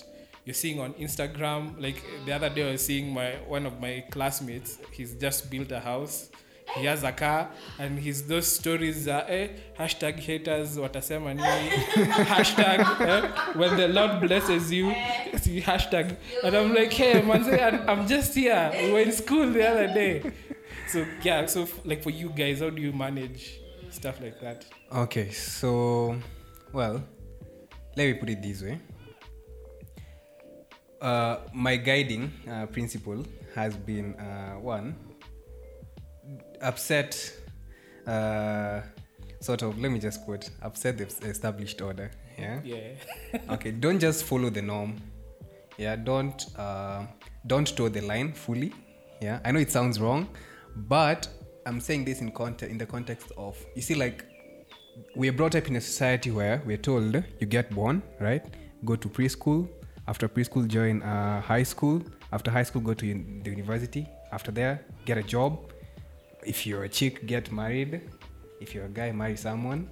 [0.49, 4.03] You're seeing on Instagram, like the other day I was seeing my one of my
[4.09, 4.79] classmates.
[4.91, 6.31] He's just built a house.
[6.75, 11.69] He has a car and his those stories are eh, hashtag haters watasema nini
[12.31, 14.91] hashtag eh, when the Lord blesses you
[15.69, 17.43] hashtag and I'm like hey man
[17.87, 20.31] I'm, just here we were in school the other day
[20.87, 23.59] so yeah so like for you guys how do you manage
[23.91, 26.17] stuff like that Okay, so,
[26.73, 27.03] well,
[27.95, 28.79] let me put it this way.
[31.01, 34.95] Uh, my guiding uh, principle has been uh, one,
[36.61, 37.33] upset,
[38.05, 38.81] uh,
[39.39, 42.11] sort of, let me just quote, upset the established order.
[42.39, 42.61] Yeah.
[42.63, 44.95] yeah okay don't just follow the norm
[45.77, 47.05] yeah don't uh,
[47.47, 48.73] don't toe the line fully
[49.21, 50.27] yeah i know it sounds wrong
[50.75, 51.27] but
[51.65, 54.25] i'm saying this in context in the context of you see like
[55.15, 58.45] we're brought up in a society where we're told you get born right
[58.85, 59.67] go to preschool
[60.09, 62.01] after preschool join uh, high school.
[62.31, 64.07] After high school go to un- the university.
[64.31, 65.71] After there get a job.
[66.43, 68.01] If you're a chick get married.
[68.59, 69.87] If you're a guy marry someone.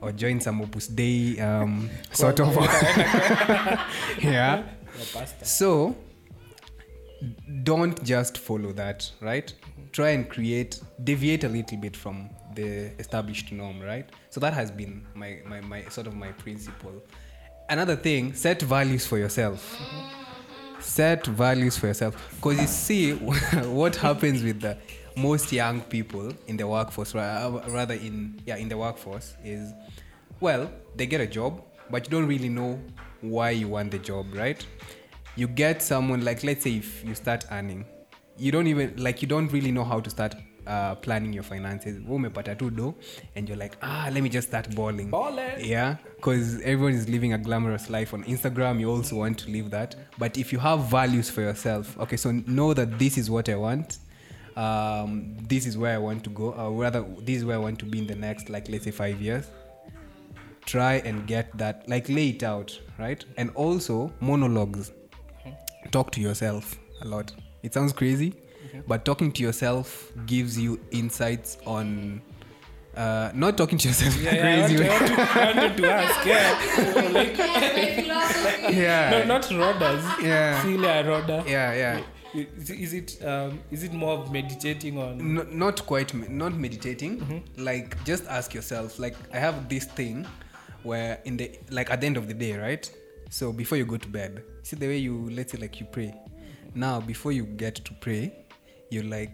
[0.00, 2.56] Or join some opus dei um, sort of.
[4.22, 4.62] Yeah.
[5.42, 5.96] So
[7.64, 9.52] don't just follow that right?
[9.92, 14.08] Try and create deviate a little bit from the established norm right?
[14.30, 17.02] So that has been my my, my sort of my principle
[17.70, 19.80] another thing set values for yourself.
[20.80, 22.14] Set values for yourself.
[22.36, 23.12] Because you see
[23.64, 24.76] what happens with the
[25.16, 29.72] most young people in the workforce ra- rather in yeah in the workforce is
[30.40, 32.80] well they get a job but you don't really know
[33.20, 34.66] why you want the job right?
[35.36, 37.84] You get someone like let's say if you start earning
[38.36, 40.34] you don't even like you don't really know how to start
[40.66, 41.98] uh, planning your finances.
[42.00, 42.94] Umepata tu do
[43.36, 45.10] and you're like ah let me just start balling.
[45.10, 45.64] Balling.
[45.64, 48.80] yeah because everyone is living a glamorous life on instagram.
[48.80, 49.94] You also want to live that.
[50.18, 53.56] But if you have values for yourself okay so know that this is what i
[53.56, 53.98] want.
[54.56, 56.52] Um, this is where i want to go.
[56.52, 58.90] Or rather this is where i want to be in the next like let's say
[58.90, 59.46] five years.
[60.66, 63.24] Try and get that like lay it out right?
[63.36, 64.92] And also monologues.
[65.90, 67.32] Talk to yourself a lot.
[67.62, 68.34] It sounds crazy
[68.86, 72.20] but talking to yourself gives you insights on
[72.96, 74.90] uh, not talking to yourself yeah, yeah, I, crazy wanted.
[74.90, 77.08] I, wanted to, I wanted to ask yeah.
[77.12, 79.10] Like yeah.
[79.10, 80.62] No not rodders Yeah.
[80.62, 82.02] Celia rodder yeah yeah.
[82.32, 87.44] Is, is it um, is it more of meditating on no, not quite not meditating.
[87.56, 90.26] Like just ask yourself like i have this thing
[90.82, 92.88] where in the like at the end of the day right?
[93.30, 96.12] So before you go to bed see the way you let's say like you pray.
[96.74, 98.46] Now before you get to pray
[98.90, 99.32] you like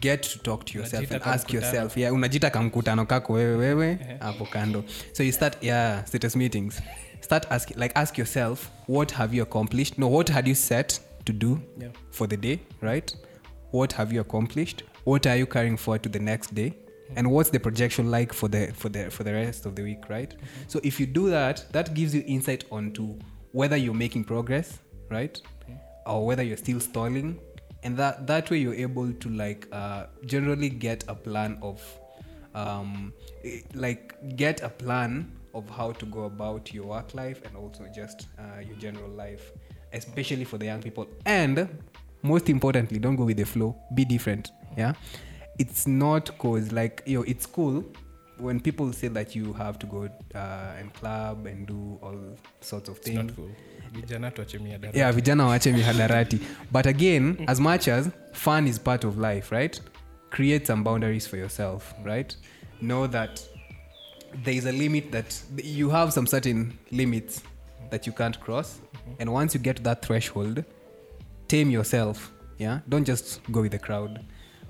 [0.00, 1.54] get to talk to yourself and ask kamkutano.
[1.64, 6.82] yourself yeah unajita kamkutano kako wewe wewe hapo kando so you start yeah status meetings
[7.20, 11.32] start asking like ask yourself what have you accomplished no what had you set to
[11.32, 11.92] do Yeah.
[12.10, 13.16] for the day, right?
[13.72, 14.84] What have you accomplished?
[15.04, 16.72] What are you carrying forward to the next day?
[17.16, 20.08] And what's the projection like for the for the for the rest of the week,
[20.10, 20.34] right?
[20.68, 23.18] So if you do that, that gives you insight onto
[23.52, 24.78] whether you're making progress,
[25.10, 25.40] right?
[26.06, 27.38] Or whether you're still stalling.
[27.84, 31.82] And that that way you're able to like uh, generally get a plan of
[32.54, 33.12] um,
[33.74, 38.26] like get a plan of how to go about your work life and also just
[38.38, 39.52] uh, your general life,
[39.92, 41.06] especially for the young people.
[41.26, 41.68] And
[42.22, 43.76] most importantly, don't go with the flow.
[43.94, 44.50] Be different.
[44.76, 44.94] Yeah,
[45.58, 47.84] it's not cause like you know it's cool
[48.38, 52.18] when people say that you have to go uh, and club and do all
[52.60, 53.50] sorts of it's things not cool
[53.94, 54.60] vijana tuache
[54.92, 56.40] yeah vijana waache mihadarati.
[56.72, 59.80] But again as much as fun is part of life right?
[60.30, 62.36] Create some boundaries for yourself right?
[62.80, 63.40] Know that
[64.44, 67.42] there is a limit that you have some certain limits
[67.90, 68.80] that you can't cross.
[69.18, 70.64] And once you get to that threshold
[71.48, 72.80] tame yourself yeah?
[72.88, 74.20] Don't just go with the crowd.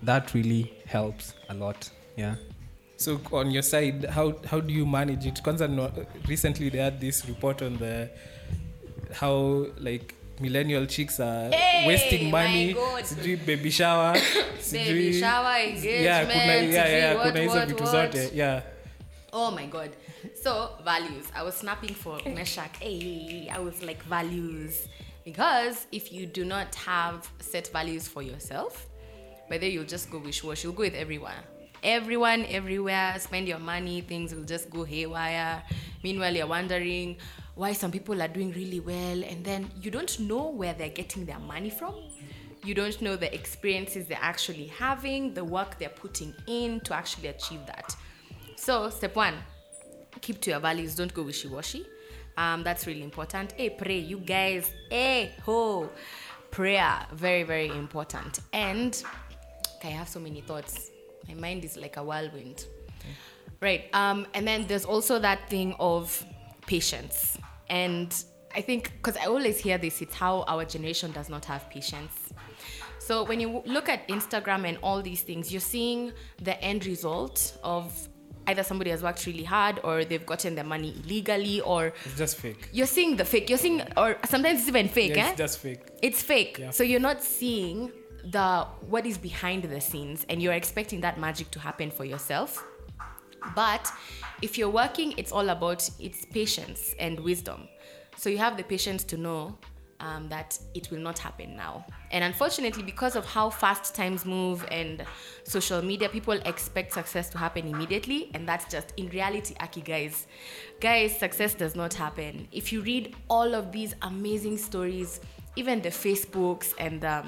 [0.02, 2.36] That really helps a lot yeah?
[2.96, 5.40] So on your side, how how do you manage it?
[5.42, 5.90] Kwanza no,
[6.28, 8.08] recently they had this report on the
[9.20, 13.04] how like millennial chicks are Hey, wasting money, God.
[13.04, 18.30] sijui baby shower, Baby sijui shower, yeah, kuna, yeah, yeah, what, kuna hizo vitu zote
[18.34, 18.62] yeah.
[19.32, 19.90] Oh my god.
[20.42, 21.24] So values.
[21.34, 22.76] I was snapping for Meshack.
[22.80, 24.86] Hey, I was like values.
[25.24, 28.86] Because if you do not have set values for yourself,
[29.48, 31.34] whether you'll just go wish wash, you'll go with everyone.
[31.82, 35.62] everyone everywhere spend your money things will just go haywire
[36.02, 37.14] meanwhile you're wondering
[37.54, 41.24] why some people are doing really well and then you don't know where they're getting
[41.24, 41.94] their money from.
[42.64, 47.28] You don't know the experiences they're actually having the work they're putting in to actually
[47.28, 47.94] achieve that.
[48.56, 49.34] So step one
[50.20, 50.94] keep to your values.
[50.94, 51.86] Don't go wishy-washy.
[52.36, 53.52] Um, that's really important.
[53.52, 54.72] Hey pray you guys.
[54.90, 55.90] Hey ho.
[56.50, 58.40] Prayer very very important.
[58.52, 59.00] And
[59.76, 60.90] okay, i have so many thoughts.
[61.28, 62.66] My mind is like a whirlwind.
[63.60, 66.24] Right um, and then there's also that thing of
[66.66, 68.24] patience and
[68.54, 72.12] i think because i always hear this it's how our generation does not have patience
[72.98, 77.56] so when you look at instagram and all these things you're seeing the end result
[77.62, 78.08] of
[78.46, 82.36] either somebody has worked really hard or they've gotten their money illegally or It's just
[82.36, 82.68] fake.
[82.72, 85.28] you're seeing the fake you're seeing or sometimes it's even fake Yeah, eh?
[85.30, 85.80] it's just fake.
[86.02, 86.70] it's fake Yeah.
[86.70, 87.90] so you're not seeing
[88.26, 92.62] the what is behind the scenes and you're expecting that magic to happen for yourself
[93.54, 93.90] but
[94.44, 97.66] if you're working it's all about it's patience and wisdom.
[98.16, 99.58] So you have the patience to know
[100.00, 101.86] um, that it will not happen now.
[102.10, 105.02] And unfortunately because of how fast times move and
[105.44, 108.30] social media people expect success to happen immediately.
[108.34, 110.26] And that's just in reality aki guys
[110.78, 112.46] guys success does not happen.
[112.52, 115.20] If you read all of these amazing stories
[115.56, 117.24] even the facebooks and the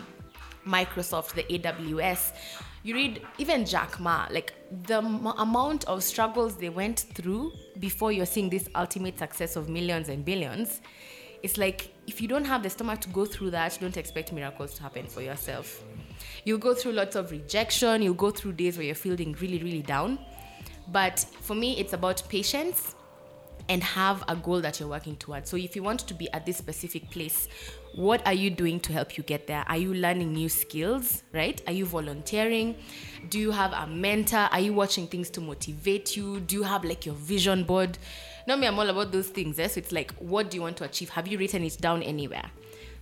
[0.66, 2.32] Microsoft, the AWS.
[2.86, 8.12] You read even Jack Ma, like the m- amount of struggles they went through before
[8.12, 10.82] you're seeing this ultimate success of millions and billions.
[11.42, 14.74] It's like if you don't have the stomach to go through that, don't expect miracles
[14.74, 15.82] to happen for yourself.
[16.44, 19.82] You'll go through lots of rejection, you'll go through days where you're feeling really, really
[19.82, 20.20] down.
[20.86, 22.94] But for me, it's about patience
[23.68, 25.50] and have a goal that you're working towards.
[25.50, 27.48] So if you want to be at this specific place,
[27.94, 29.64] what are you doing to help you get there?
[29.68, 31.60] Are you learning new skills, right?
[31.66, 32.76] Are you volunteering?
[33.30, 34.48] Do you have a mentor?
[34.52, 36.40] Are you watching things to motivate you?
[36.40, 37.98] Do you have like your vision board?
[38.46, 39.58] Now me, I'm all about those things.
[39.58, 39.66] Eh?
[39.68, 41.08] So it's like, what do you want to achieve?
[41.10, 42.50] Have you written it down anywhere?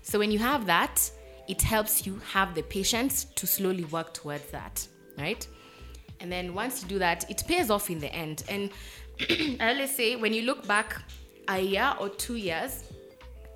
[0.03, 1.11] So when you have that,
[1.49, 4.87] it helps you have the patience to slowly work towards that,
[5.19, 5.47] right?
[6.21, 8.45] And then once you do that, it pays off in the end.
[8.49, 8.71] And
[9.21, 11.03] I always say when you look back
[11.49, 12.85] a year or two years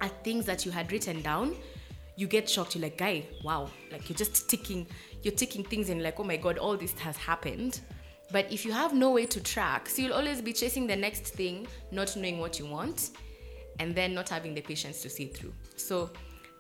[0.01, 1.57] at things that you had written down,
[2.17, 2.75] you get shocked.
[2.75, 4.87] You're like, guy, wow, like you're just ticking,
[5.23, 7.81] you're ticking things and like, oh my god, all this has happened.
[8.31, 11.29] But if you have no way to track, so you'll always be chasing the next
[11.29, 13.11] thing, not knowing what you want,
[13.79, 15.55] and then not having the patience to see through.
[15.77, 16.11] So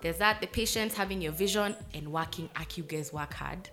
[0.00, 2.48] there's that, the patience, having your vision, and working.
[2.74, 3.68] You guys work hard.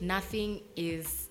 [0.00, 1.27] Nothing is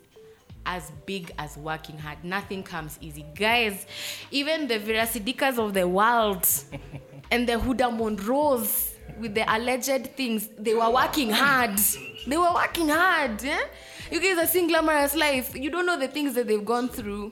[0.67, 2.23] as big as working hard.
[2.23, 3.25] Nothing comes easy.
[3.33, 3.87] Guys,
[4.29, 6.47] even the Vera Sidikas of the world
[7.31, 11.79] and the Huda Monroes with the alleged things, they were working hard.
[12.27, 13.41] They were working hard.
[13.41, 13.61] Yeah?
[14.11, 15.55] You guys are seeing glamorous life.
[15.55, 17.31] You don't know the things that they've gone through.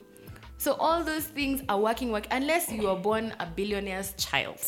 [0.58, 4.58] So all those things are working work unless you are born a billionaire's child.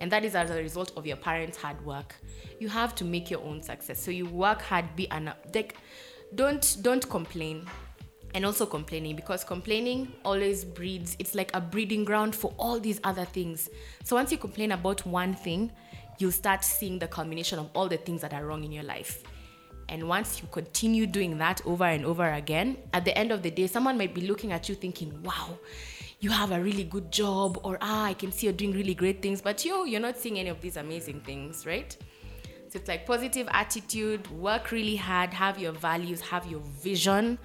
[0.00, 2.16] And that is as a result of your parents' hard work.
[2.58, 4.02] You have to make your own success.
[4.02, 5.76] So you work hard, be an like
[6.34, 7.66] don't don't complain
[8.38, 13.00] and also complaining because complaining always breeds it's like a breeding ground for all these
[13.02, 13.68] other things.
[14.04, 15.72] So once you complain about one thing
[16.18, 19.24] you'll start seeing the culmination of all the things that are wrong in your life.
[19.88, 23.50] And once you continue doing that over and over again at the end of the
[23.50, 25.58] day someone might be looking at you thinking wow
[26.20, 29.20] you have a really good job or ah i can see you're doing really great
[29.20, 31.96] things but you you're not seeing any of these amazing things right?
[32.68, 37.38] So it's like positive attitude, work really hard, have your values, have your vision,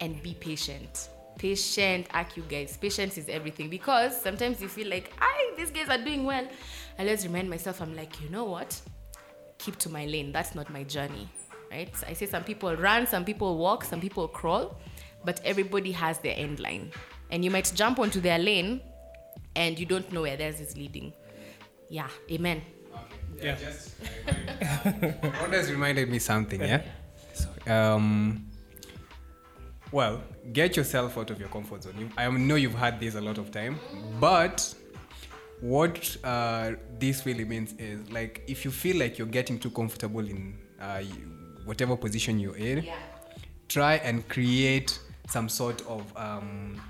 [0.00, 1.08] and be patient.
[1.38, 2.76] Patient, act you guys.
[2.76, 6.46] Patience is everything because sometimes you feel like, I these guys are doing well.
[6.98, 8.80] I let's remind myself, I'm like, you know what?
[9.58, 10.32] Keep to my lane.
[10.32, 11.28] That's not my journey.
[11.70, 11.94] Right?
[11.96, 14.78] So I say some people run, some people walk, some people crawl,
[15.24, 16.92] but everybody has their end line.
[17.30, 18.80] And you might jump onto their lane
[19.56, 21.12] and you don't know where theirs is leading.
[21.88, 22.62] Yeah, amen.
[22.92, 23.46] Okay.
[23.46, 23.56] yeah.
[23.56, 23.94] Just
[25.40, 26.82] Rhoda's reminded me something, yeah?
[27.32, 28.46] So, um,
[29.94, 30.20] well,
[30.52, 31.94] get yourself out of your comfort zone.
[31.96, 33.78] You, I know you've had this a lot of time,
[34.18, 34.74] but
[35.60, 40.26] what uh, this really means is like if you feel like you're getting too comfortable
[40.28, 41.02] in uh,
[41.64, 42.88] whatever position you're in,
[43.68, 46.82] try and create some sort of um,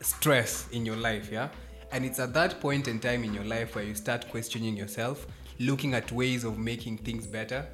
[0.00, 1.50] stress in your life, yeah?
[1.92, 5.26] And it's at that point in time in your life where you start questioning yourself,
[5.58, 7.66] looking at ways of making things better,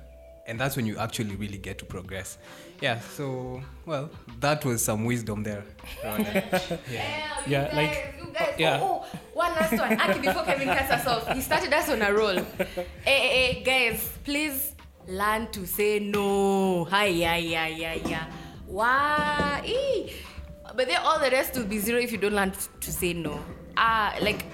[0.48, 2.38] and that's when you actually really get to progress.
[2.80, 4.10] Yeah, so, well,
[4.40, 5.64] that was some wisdom there.
[6.04, 8.54] yeah Yeah, Yeah, guys, like- you guys.
[8.58, 8.78] yeah.
[8.82, 10.00] Oh, oh, one last one.
[10.00, 12.37] Aki, before Kevin cuts us off, he started us on a roll.
[12.37, 14.72] hey, hey, hey, guys, please
[15.06, 16.84] learn to say no.
[16.87, 18.26] Hi, yeah, yeah, yeah, yeah.
[18.66, 19.62] Wow.
[19.64, 20.12] ee.
[20.76, 23.38] But then all the rest will be zero if you don't learn to say no.
[23.76, 24.44] Ah, like,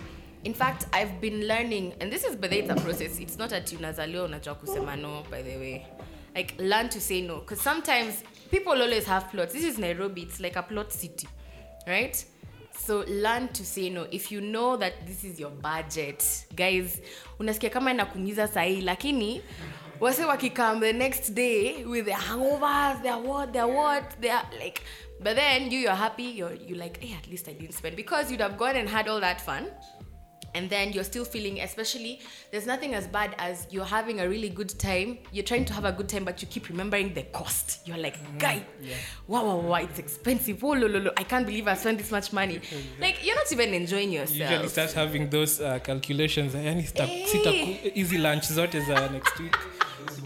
[0.44, 3.18] in fact, I've been learning, and this is, but it's a process.
[3.18, 5.86] It's not at unazaliwa unajua kusema no, by the way.
[6.34, 7.40] Like, learn to say no.
[7.40, 9.52] Because sometimes people always have plots.
[9.52, 10.22] This is Nairobi.
[10.22, 11.28] It's like a plot city,
[11.86, 12.24] right?
[12.78, 14.06] So learn to say no.
[14.10, 16.24] If you know that this is your budget,
[16.56, 17.00] guys,
[17.38, 19.42] unasikia kama inakumiza sahii lakini
[20.00, 24.82] wase wakikam the next day with their hangovers, their what, their what, their like,
[25.20, 28.30] but then you you're happy, you're you like, hey, at least I didn't spend because
[28.30, 29.66] you'd have gone and had all that fun.
[30.54, 32.18] And then you're still feeling, especially,
[32.50, 35.18] there's nothing as bad as you're having a really good time.
[35.32, 37.86] You're trying to have a good time, but you keep remembering the cost.
[37.86, 38.62] You're like, guy,
[39.28, 40.62] wow, wow, wow, it's expensive.
[40.64, 42.60] Oh, lo, lo, lo, I can't believe I spent this much money.
[43.00, 47.02] Like, you're not even enjoying yourself you usually start having those uh, calculations yani sita,
[47.02, 47.26] Eh.
[47.26, 49.56] sita ku, easy lunch zote za next week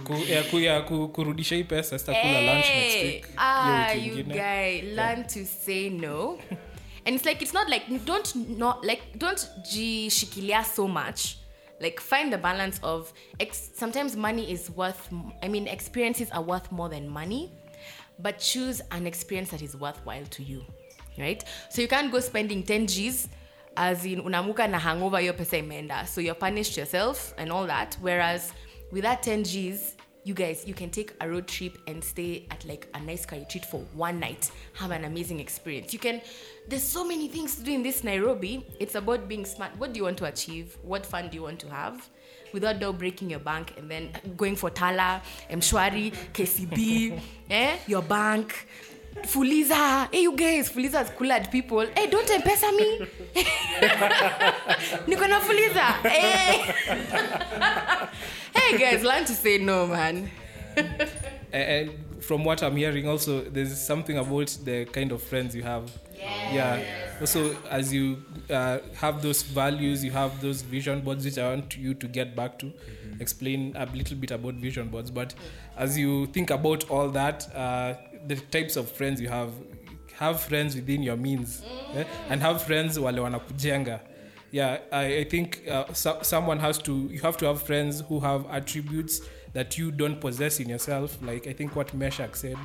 [0.05, 4.83] ku, ya, ku, ya, ku, kurudisha hii pesa sitakula lunch next week ah, you guy,
[4.95, 6.39] learn to say no.
[7.07, 11.39] and it's like it's not like don't not like don't jishikilia so much.
[11.81, 15.09] Like find the balance of ex- sometimes money is worth.
[15.43, 17.53] I mean, experiences are worth more than money,
[18.19, 20.65] but choose an experience that is worthwhile to you,
[21.19, 21.45] right?
[21.71, 23.29] So you can't go spending 10 g's
[23.77, 26.07] As in unamuka na hangover your pesa imeenda.
[26.07, 27.97] So you're punished yourself and all that.
[28.01, 28.53] Whereas
[28.93, 29.94] with that 10 G's,
[30.25, 33.39] you guys you can take a road trip and stay at like a nice car
[33.39, 34.51] retreat for one night.
[34.73, 35.93] Have an amazing experience.
[35.93, 36.23] You can
[36.67, 38.67] there's so many things to do in this nairobi.
[38.81, 39.73] It's about being smart.
[39.79, 40.77] What do you want to achieve?
[40.83, 42.09] What fun do you want to have?
[42.53, 48.67] Without now breaking your bank and then going for tala mshwari kcb eh, your bank
[49.23, 50.09] fuliza.
[50.11, 51.87] Hey you guys fuliza has cooled people.
[51.95, 53.07] Hey don't mpesa me.
[55.07, 56.09] Niko na fuliza.
[56.09, 56.75] Hey.
[58.55, 60.31] hey guys learn to say no man.
[61.53, 65.91] And from what i'm hearing also there's something about the kind of friends you have.
[66.53, 66.83] Yeah.
[67.21, 71.77] Also as you uh, have those values you have those vision boards which i want
[71.77, 72.73] you to get back to
[73.21, 75.11] explain a little bit about vision boards.
[75.11, 75.35] But
[75.77, 77.95] as you think about all that uh,
[78.27, 79.51] the types of friends you have.
[80.15, 82.05] Have friends within your means eh?
[82.29, 84.01] and have friends wale wanakujenga.
[84.53, 88.21] Yeah i, I think uh, so, someone has to you have to have friends who
[88.21, 89.21] have attributes
[89.55, 91.19] that you don't possess in yourself.
[91.21, 92.57] Like i think what meshak said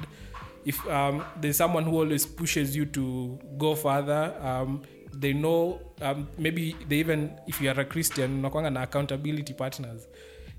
[0.66, 4.82] if um, there's someone who always pushes you to go further um,
[5.14, 10.08] they know um, maybe they even if you are a christian unakwanga na accountability partners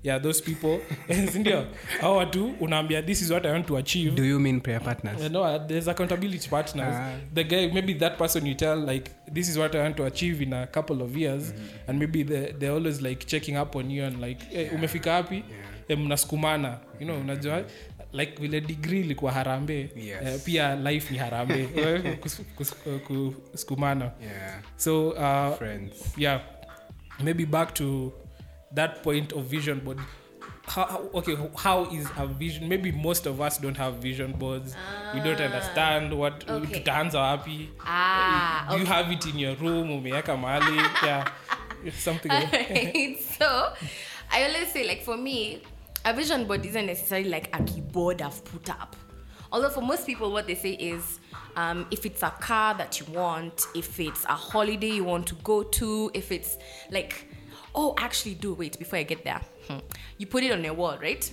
[0.03, 0.79] yeah those people
[1.31, 1.65] sindio
[2.01, 5.21] hao watu unaambia this is what i want to achieve Do you mean prayer partners?
[5.21, 6.95] Uh, no, there's accountability partners.
[6.95, 7.11] Ah.
[7.33, 10.43] The guy, maybe that person you tell like this is what I want to achieve
[10.43, 11.89] in a couple of years, mm-hmm.
[11.89, 14.73] and maybe they they're always like checking up on you and like hey, yeah.
[14.75, 15.43] umefika wapi?
[15.87, 17.63] Eh, mnasukumana, you know, unajua
[18.13, 20.35] like vile degree ilikuwa harambe Yes.
[20.35, 21.63] uh, pia life ni harambe
[22.21, 24.59] kusukumana kus- kus- eh, Yeah.
[24.77, 26.13] so uh, Friends.
[26.17, 26.41] yeah
[27.23, 28.13] maybe back to
[28.75, 29.99] that point of vision board
[30.67, 34.75] how, okay how is a vision maybe most of us don't have vision boards.
[35.13, 36.79] We don't understand what Okay.
[36.79, 39.89] tutaanza wapi Ah, you have it in your room?
[39.89, 40.77] Umeweka mahali?
[41.05, 41.25] Yeah
[41.83, 43.73] It's something like- Alright, so
[44.31, 45.61] I always say, like for me,
[46.05, 48.95] a vision board isn't necessarily like a keyboard I've put up.
[49.51, 51.19] Although for most people, what they say is,
[51.57, 55.35] um, if it's a car that you want, if it's a holiday you want to
[55.43, 56.57] go to, if it's
[56.91, 57.27] like,
[57.73, 59.41] oh, actually, do wait before I get there.
[59.67, 59.79] Hmm.
[60.17, 61.31] You put it on your wall, right?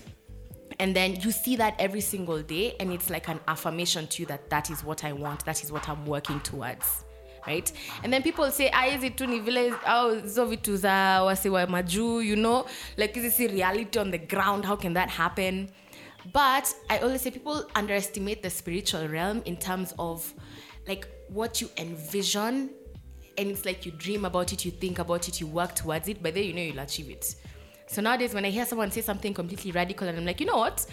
[0.81, 4.27] and then you see that every single day and it's like an affirmation to you
[4.27, 7.05] that that is what i want that is what i'm working towards
[7.47, 7.73] right
[8.05, 11.67] and then people say ah hizi tu ni vile au hizo vitu za wasi wa
[11.67, 15.69] majuu you know like hizi si reality on the ground how can that happen
[16.25, 20.33] but i always say people underestimate the spiritual realm in terms of
[20.87, 22.69] like what you envision
[23.39, 26.23] and it's like you dream about it you think about it you work towards it
[26.23, 27.35] but then you know you'll achieve it
[27.89, 30.59] so nowadays, when I hear someone say something completely radical, and I'm like, you know
[30.59, 30.85] what?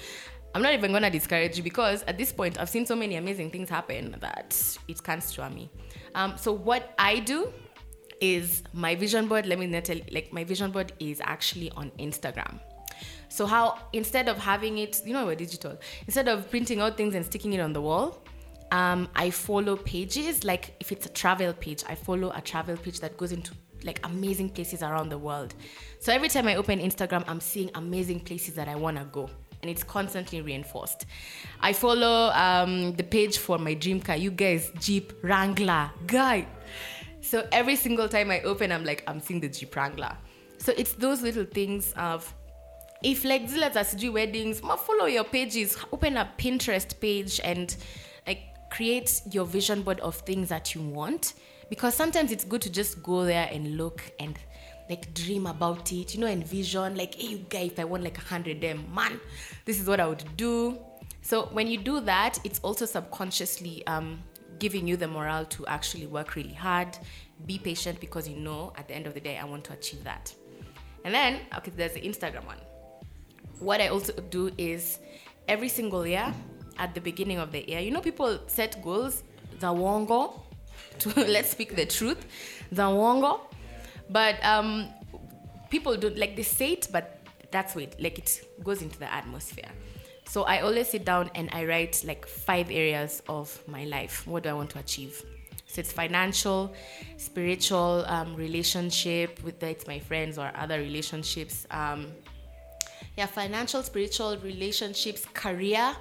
[0.53, 3.51] I'm not even gonna discourage you because at this point, I've seen so many amazing
[3.51, 5.69] things happen that it can't stir me.
[6.15, 7.51] Um, so what I do
[8.21, 9.45] is my vision board.
[9.45, 12.61] Let me tell like my vision board is actually on Instagram.
[13.27, 15.77] So how instead of having it, you know, we're digital.
[16.07, 18.24] Instead of printing out things and sticking it on the wall,
[18.71, 20.43] um, I follow pages.
[20.43, 23.53] Like if it's a travel page, I follow a travel page that goes into
[23.83, 25.53] like amazing places around the world.
[25.99, 29.29] So every time I open Instagram, I'm seeing amazing places that I want to go.
[29.61, 31.05] And it's constantly reinforced.
[31.59, 34.15] I follow um, the page for my dream car.
[34.15, 36.47] You guys, Jeep Wrangler, guy.
[37.21, 40.15] So every single time I open, I'm like, I'm seeing the Jeep Wrangler.
[40.57, 42.31] So it's those little things of
[43.03, 47.75] if like za sijui weddings follow your pages open a pinterest page and
[48.75, 51.35] create your vision board of things that you want
[51.69, 54.37] because sometimes it's good to just go there and look and
[54.89, 58.17] like dream about it, you know, envision like, hey, you guy, if I want like
[58.17, 59.19] a hundred them, man,
[59.63, 60.77] this is what I would do.
[61.21, 64.21] So when you do that, it's also subconsciously um,
[64.59, 66.97] giving you the morale to actually work really hard,
[67.45, 70.03] be patient because you know at the end of the day, I want to achieve
[70.03, 70.33] that.
[71.05, 72.57] And then, okay, there's the Instagram one.
[73.59, 74.99] What I also do is
[75.47, 76.33] every single year
[76.77, 79.23] at the beginning of the year, you know, people set goals,
[79.59, 80.39] the wongo,
[80.99, 82.25] to let's speak the truth,
[82.71, 83.41] the wongo.
[84.09, 84.89] But um,
[85.69, 87.19] people don't like they say it, but
[87.51, 89.69] that's it, like it goes into the atmosphere.
[90.27, 94.25] So I always sit down and I write like five areas of my life.
[94.27, 95.23] What do I want to achieve?
[95.67, 96.73] So it's financial,
[97.17, 101.67] spiritual, um, relationship, whether it's my friends or other relationships.
[101.69, 102.07] Um,
[103.17, 105.95] yeah, financial, spiritual, relationships, career,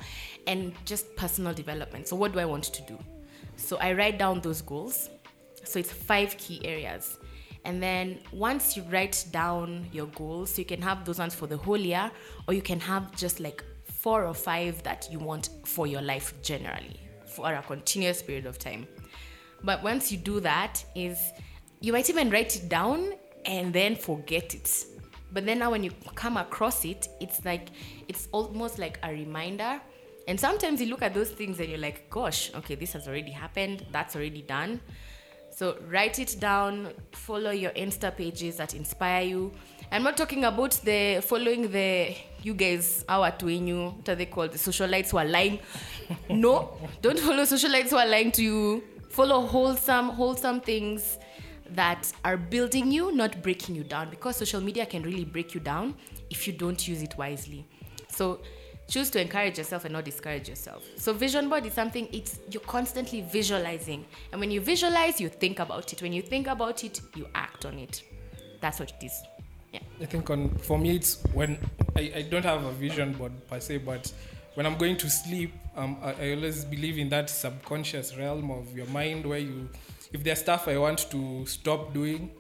[0.47, 2.09] and just personal development.
[2.09, 2.99] So what do I want to do?
[3.57, 5.11] So I write down those goals.
[5.63, 7.19] So it's five key areas.
[7.65, 11.47] And then once you write down your goals, so you can have those ones for
[11.47, 12.11] the whole year,
[12.47, 16.35] or you can have just like four or five that you want for your life
[16.43, 18.87] generally for a continuous period of time.
[19.63, 21.19] But once you do that, is
[21.81, 23.15] you might even write it down
[23.47, 24.85] and then forget it.
[25.35, 27.71] But then now when you come across it, it's like
[28.07, 29.81] it's almost like a reminder.
[30.29, 33.33] And sometimes you look at those things and you're like, gosh, okay, this has already
[33.33, 34.81] happened, that's already done.
[35.51, 39.53] So write it down, follow your Insta pages that inspire you.
[39.93, 44.53] I'm not talking about the following the you guys, our twinyu, what are they called?
[44.53, 45.59] The socialites who are lying.
[46.31, 48.85] no, don't follow socialites who are lying to you.
[49.11, 51.19] Follow wholesome, wholesome things
[51.71, 54.11] that are building you, not breaking you down.
[54.11, 55.95] Because social media can really break you down
[56.31, 57.67] if you don't use it wisely.
[58.09, 58.41] So
[58.89, 60.85] choose to encourage yourself and not discourage yourself.
[60.97, 64.05] So vision board is something it's you're constantly visualizing.
[64.33, 66.03] And when you visualize, you think about it.
[66.03, 68.03] When you think about it, you act on it.
[68.61, 69.23] That's what it is.
[69.73, 69.81] Yeah.
[70.01, 71.59] I think on for me it's when
[71.97, 74.13] I, I don't have a vision board per se, but
[74.55, 78.75] when I'm going to sleep, um, I, I always believe in that subconscious realm of
[78.77, 79.69] your mind where you,
[80.15, 82.31] if there's stuff I want to stop doing,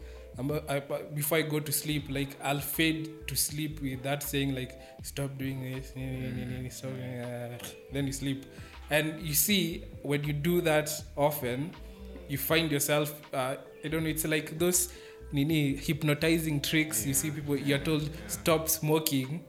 [0.69, 0.81] I,
[1.13, 5.37] before I go to sleep, like I'll fade to sleep with that saying like, stop
[5.37, 5.89] doing this,
[6.77, 7.59] stop doing, uh,
[7.93, 8.47] then you sleep,
[8.91, 11.73] and you see when you do that often,
[12.29, 13.21] you find yourself.
[13.35, 14.09] Uh, I don't know.
[14.09, 14.93] It's like those
[15.33, 17.05] nini hypnotizing tricks.
[17.07, 17.57] You see people.
[17.57, 19.45] You're told stop smoking,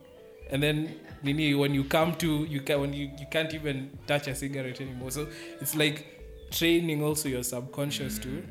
[0.50, 4.28] and then nini when you come to you can when you, you can't even touch
[4.28, 5.10] a cigarette anymore.
[5.10, 5.26] So
[5.60, 6.15] it's like
[6.58, 8.42] training also your subconscious to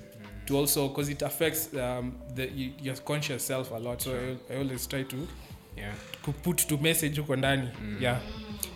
[0.46, 2.46] to also because it affects um, the
[2.82, 4.02] your conscious self a lot.
[4.02, 5.28] So I, I always try to
[5.78, 5.94] Yeah.
[6.24, 7.70] to put to message huko ndani.
[8.00, 8.20] Yeah.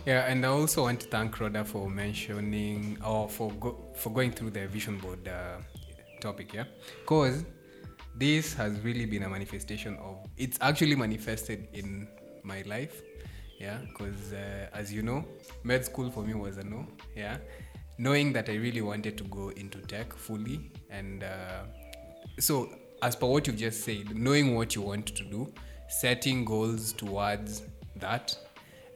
[0.06, 4.32] Yeah, and I also want to thank Rhoda for mentioning or for go, for going
[4.32, 5.58] through the vision board uh,
[6.20, 6.52] topic.
[6.54, 6.64] Yeah,
[7.00, 7.44] because
[8.18, 10.16] this has really been a manifestation of.
[10.36, 12.08] It's actually manifested in
[12.42, 13.02] my life.
[13.60, 15.24] Yeah, because uh, as you know,
[15.64, 16.86] med school for me was a no.
[17.16, 17.36] Yeah,
[18.00, 21.64] knowing that I really wanted to go into tech fully, and uh,
[22.38, 22.70] so
[23.02, 25.52] as per what you've just said, knowing what you want to do,
[25.88, 27.62] setting goals towards
[27.96, 28.34] that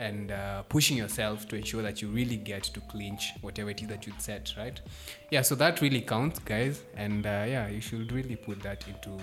[0.00, 3.88] and uh, pushing yourself to ensure that you really get to clinch whatever it is
[3.88, 4.80] that you'd set, right?
[5.30, 9.18] Yeah, so that really counts, guys, and uh, yeah, you should really put that into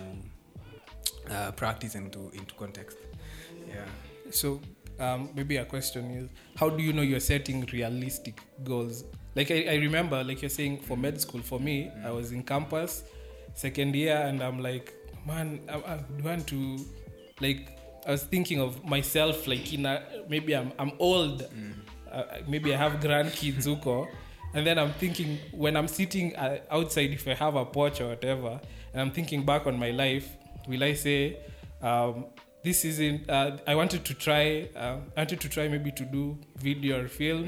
[1.30, 2.98] uh, practice and into into context.
[3.68, 3.86] Yeah.
[4.30, 4.62] So
[5.00, 9.06] um, maybe a question is how do you know you're setting realistic goals?
[9.36, 12.44] Like I, I remember, like you're saying for med school, for me, I was in
[12.44, 13.04] campus,
[13.54, 14.94] second year, and I'm like,
[15.26, 16.78] man, I, I want to,
[17.40, 21.48] like, I was thinking of myself, like in a, maybe I'm I'm old,
[22.12, 24.08] uh, maybe I have grandkids, uko,
[24.54, 28.10] and then I'm thinking when I'm sitting uh, outside, if I have a porch or
[28.10, 28.60] whatever,
[28.94, 30.28] and I'm thinking back on my life,
[30.68, 31.38] will I say?
[31.82, 32.26] Um,
[32.64, 36.38] this isn't uh, i wanted to try uh, i wanted to try maybe to do
[36.58, 37.46] video or film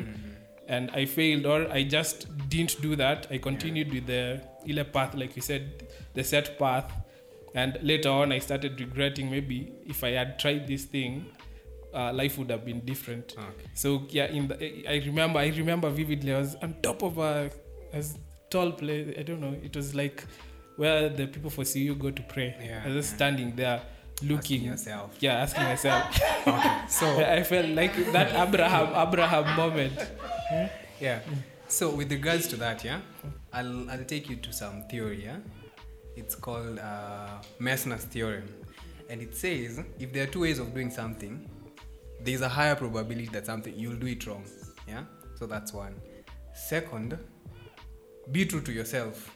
[0.67, 3.27] and i failed or i just didn't do that.
[3.31, 6.91] I continued with the ile path like you said the set path.
[7.55, 11.25] And later on i started regretting maybe if i had tried this thing
[11.93, 13.35] uh, life would have been different.
[13.37, 13.67] Okay.
[13.75, 17.51] so yeah in the, i remember i remember vividly i was on top of a,
[17.93, 18.03] a
[18.49, 20.23] tall place i don't know it was like
[20.77, 22.55] where the people for cu go to pray.
[22.59, 23.15] Yeah, i was just yeah.
[23.17, 23.81] standing there
[24.23, 24.37] looking.
[24.39, 25.15] Asking yourself.
[25.19, 26.19] yeah asking myself
[26.89, 27.05] So
[27.37, 29.93] i felt like that abraham abraham moment
[30.99, 31.19] yeah.
[31.67, 33.01] So with regards to that, yeah,
[33.51, 35.23] I'll I'll take you to some theory.
[35.23, 35.37] Yeah,
[36.15, 38.47] it's called uh, Messner's theorem,
[39.09, 41.49] and it says if there are two ways of doing something,
[42.21, 44.43] there's a higher probability that something you'll do it wrong.
[44.87, 45.03] Yeah,
[45.35, 45.95] so that's one.
[46.53, 47.17] Second,
[48.31, 49.35] be true to yourself.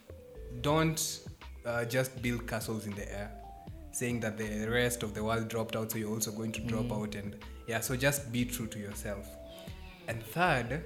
[0.62, 1.20] Don't
[1.66, 3.32] uh, just build castles in the air,
[3.92, 6.92] saying that the rest of the world dropped out, so you're also going to drop
[6.92, 7.16] out.
[7.16, 7.36] And
[7.68, 9.28] yeah, so just be true to yourself.
[10.08, 10.84] And third,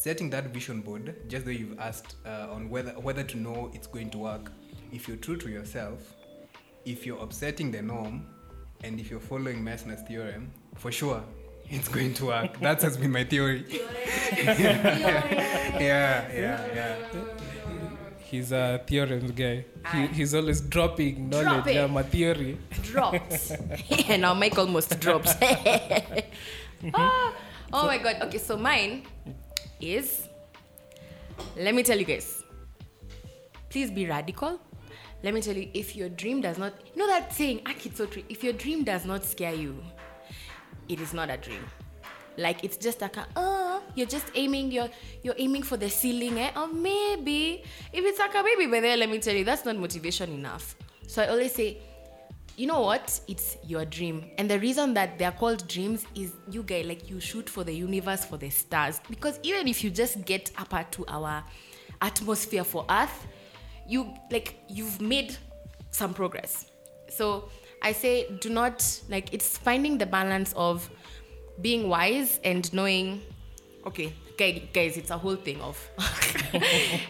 [0.00, 3.86] setting that vision board, just though you've asked uh, on whether whether to know it's
[3.86, 4.50] going to work.
[4.92, 6.00] If you're true to yourself,
[6.86, 8.26] if you're upsetting the norm,
[8.82, 11.22] and if you're following Meissner's theorem, for sure
[11.68, 12.58] it's going to work.
[12.60, 13.64] that has been my theory.
[14.36, 16.96] yeah, yeah, yeah.
[18.30, 19.66] He's a theorems guy.
[19.92, 21.64] He, he's always dropping knowledge.
[21.64, 21.74] Drop it.
[21.74, 22.58] Yeah, my theory.
[22.84, 23.50] Drops.
[24.08, 25.34] and now Mike almost drops.
[26.94, 27.34] Ah,
[27.72, 28.16] oh my god.
[28.22, 29.02] Okay, so mine
[29.80, 30.28] is
[31.56, 32.44] let me tell you guys.
[33.68, 34.60] Please be radical.
[35.22, 37.98] Let me tell you, if your dream does not you know that saying, Aki, it's
[37.98, 38.22] so true.
[38.28, 39.82] If your dream does not scare you,
[40.88, 41.64] it is not a dream.
[42.36, 44.88] Like it's just like a uh, you're just aiming, you're
[45.22, 46.50] you're aiming for the ceiling, eh?
[46.56, 47.62] Or maybe
[47.92, 50.76] if it's like a baby, but there, let me tell you, that's not motivation enough.
[51.06, 51.78] So I always say,
[52.60, 53.18] you know what?
[53.26, 54.30] It's your dream.
[54.36, 57.72] And the reason that they're called dreams is you guys like you shoot for the
[57.72, 59.00] universe, for the stars.
[59.08, 61.42] Because even if you just get up to our
[62.02, 63.26] atmosphere for Earth,
[63.88, 65.38] you like you've made
[65.90, 66.70] some progress.
[67.08, 67.48] So
[67.80, 70.90] I say do not like it's finding the balance of
[71.62, 73.22] being wise and knowing
[73.86, 75.76] okay guys it's a whole thing of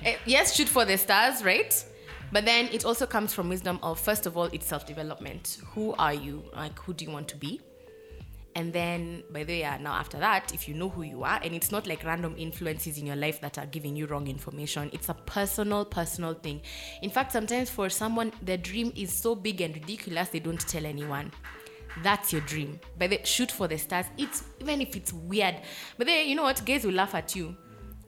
[0.05, 1.84] Eh, yes shoot for the stars right
[2.33, 5.59] but then it also comes from wisdom of first of all it's self-development.
[5.74, 6.45] Who are you?
[6.55, 7.61] Like who do you want to be?
[8.57, 11.41] And then by the way yeah, now after that if you know who you are
[11.43, 14.91] and it's not like random influences in your life that are giving you wrong information
[14.93, 16.61] it's a personal personal thing.
[17.03, 20.85] In fact sometimes for someone their dream is so big and ridiculous they don't tell
[20.85, 21.33] anyone.
[22.03, 22.81] That's your dream.
[22.99, 24.07] But they shoot for the stars.
[24.16, 25.57] It's even if it's weird.
[25.99, 26.64] But then you know what?
[26.64, 27.57] Guys will laugh at you.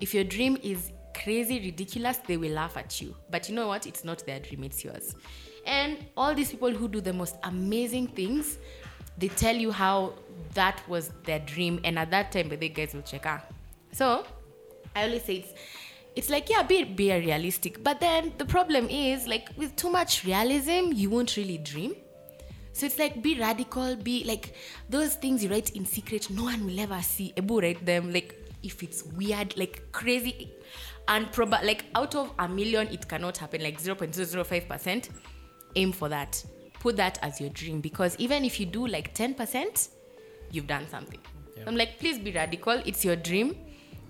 [0.00, 3.14] If your dream is crazy ridiculous they will laugh at you.
[3.30, 3.86] But you know what?
[3.86, 5.14] It's not their dream it's yours.
[5.66, 8.58] And all these people who do the most amazing things
[9.18, 10.14] they tell you how
[10.54, 13.42] that was their dream and at that time they guys will check out
[13.92, 14.24] so
[14.96, 15.52] i always say it's
[16.14, 17.82] it's like yeah be be realistic.
[17.82, 21.94] But then the problem is like with too much realism you won't really dream.
[22.74, 24.54] So it's like be radical, be like
[24.88, 27.32] those things you write in secret, no one will ever see.
[27.36, 30.52] Ebu write them like if it's weird, like crazy,
[31.08, 33.62] and proba like out of a million, it cannot happen.
[33.62, 35.10] Like zero point zero zero five percent.
[35.76, 36.44] Aim for that.
[36.80, 39.88] Put that as your dream because even if you do like ten percent,
[40.50, 41.20] you've done something.
[41.66, 42.82] I'm like, please be radical.
[42.84, 43.56] It's your dream.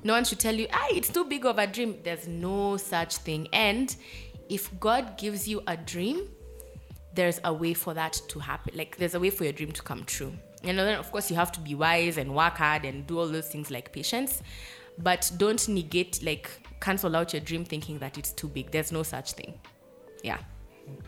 [0.04, 1.98] No one should tell you, ah, it's too big of a dream.
[2.02, 3.46] There's no such thing.
[3.52, 3.94] And
[4.48, 6.28] if God gives you a dream,
[7.14, 8.74] there's a way for that to happen.
[8.76, 10.32] Like there's a way for your dream to come true.
[10.64, 13.28] And then of course you have to be wise and work hard and do all
[13.28, 14.42] those things like patience.
[14.98, 16.50] But don't negate like
[16.82, 18.70] cancel out your dream thinking that it's too big.
[18.70, 19.54] There's no such thing.
[20.22, 20.38] Yeah.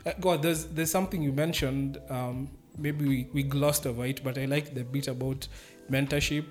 [0.06, 1.98] Uh, God, there's there's something you mentioned.
[2.08, 2.48] Um,
[2.78, 5.48] maybe we, we glossed over it, but I like the bit about
[5.90, 6.44] mentorship.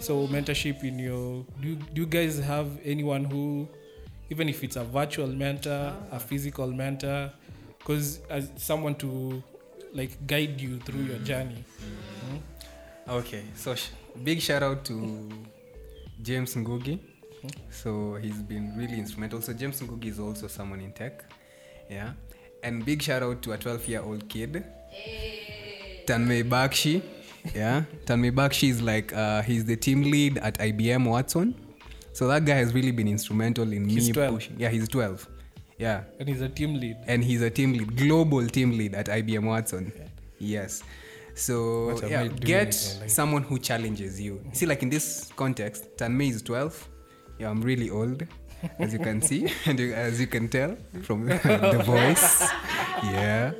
[0.00, 3.68] So mentorship in your do you, do you guys have anyone who,
[4.30, 7.30] even if it's a virtual mentor, a physical mentor,
[7.78, 9.42] because as someone to
[9.92, 11.64] like guide you through your journey.
[13.08, 13.88] Okay, so sh-
[14.22, 15.28] big shout out to
[16.22, 16.98] James Ngugi.
[17.70, 19.40] So he's been really instrumental.
[19.40, 21.24] So James Ngugi is also someone in tech,
[21.90, 22.12] yeah.
[22.62, 24.64] And big shout out to a 12 year old kid,
[26.06, 27.02] Tanmay Bakshi.
[27.54, 31.54] Yeah, Tanmay Bakshi is like uh, he's the team lead at IBM Watson.
[32.12, 34.34] So that guy has really been instrumental in He's me 12.
[34.34, 34.56] pushing.
[34.58, 35.28] Yeah, he's 12.
[35.78, 36.96] Yeah, And he's a team lead.
[37.06, 39.92] and he's a team lead, global team lead at IBM Watson.
[40.40, 40.82] Yes.
[41.36, 43.10] So What am yeah, get with my life?
[43.10, 44.40] someone who challenges you.
[44.52, 46.88] See, like in this context, Tanmay is 12.
[47.38, 48.24] Yeah, I'm really old,
[48.78, 52.42] as you can see, and you, as you can tell from the voice.
[53.04, 53.52] Yeah.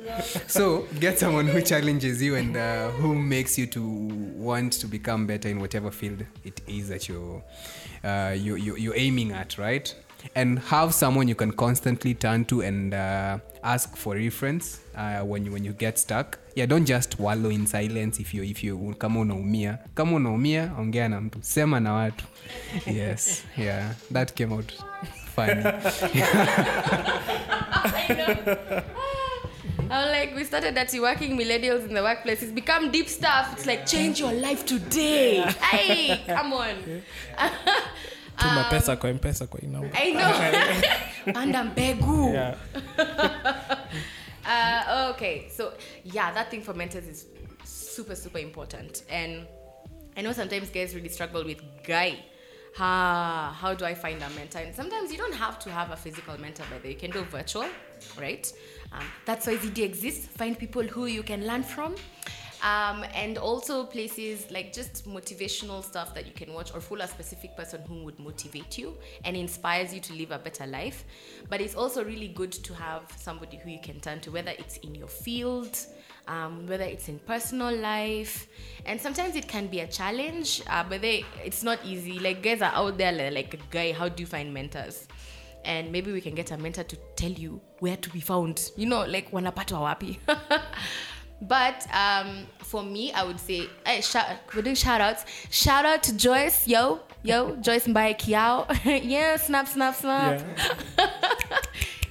[0.47, 3.81] So get someone who challenges you and uh, who makes you to
[4.35, 7.41] want to become better in whatever field it is that you're,
[8.03, 9.93] uh, you, you, you're aiming at, right?
[10.35, 15.45] And have someone you can constantly turn to and uh, ask for reference uh, when
[15.45, 16.37] you when you get stuck.
[16.55, 19.77] Yeah, don't just wallow in silence if you if you kama unaumia.
[19.95, 22.25] Kama unaumia, ongea na mtu, sema na watu.
[22.87, 24.73] Yes, yeah, that came out
[25.35, 25.63] funny.
[27.83, 28.83] I.
[29.91, 32.43] I'm like, we started at working millennials in the workplace.
[32.43, 33.53] It's become deep stuff.
[33.53, 35.41] It's like, change your life today.
[35.71, 36.75] Hey, come on.
[38.37, 39.89] Tuma pesa kwa mpesa kwa inamba.
[39.93, 41.33] I know.
[41.33, 42.29] Panda mbegu.
[42.33, 42.55] Yeah.
[44.49, 45.73] Uh, okay, so
[46.03, 47.27] yeah, that thing for mentors is
[47.63, 49.03] super, super important.
[49.07, 49.45] And
[50.17, 52.17] I know sometimes guys really struggle with guy.
[52.75, 54.59] how, how do I find a mentor?
[54.59, 56.93] And sometimes you don't have to have a physical mentor, by the way.
[56.93, 57.67] You can do virtual,
[58.19, 58.51] right?
[58.91, 60.25] Um, that's why Zydii exists.
[60.25, 61.95] Find people who you can learn from.
[62.61, 67.07] Um, and also places like just motivational stuff that you can watch or follow a
[67.07, 71.05] specific person who would motivate you and inspires you to live a better life.
[71.49, 74.77] But it's also really good to have somebody who you can turn to, whether it's
[74.77, 75.77] in your field,
[76.27, 78.47] um, whether it's in personal life.
[78.85, 82.19] And sometimes it can be a challenge, uh, but they, it's not easy.
[82.19, 85.07] Like guys are out there like, guy, how do you find mentors?
[85.65, 88.71] And maybe we can get a mentor to tell you where to be found.
[88.77, 90.17] You know, like wanapatwa wapi.
[91.41, 95.25] But um, for me, I would say, hey, shout, we're doing shout outs.
[95.49, 98.67] Shout out to Joyce, yo, yo, Joyce Mbaye Kiao.
[99.03, 100.41] yeah, snap, snap, snap.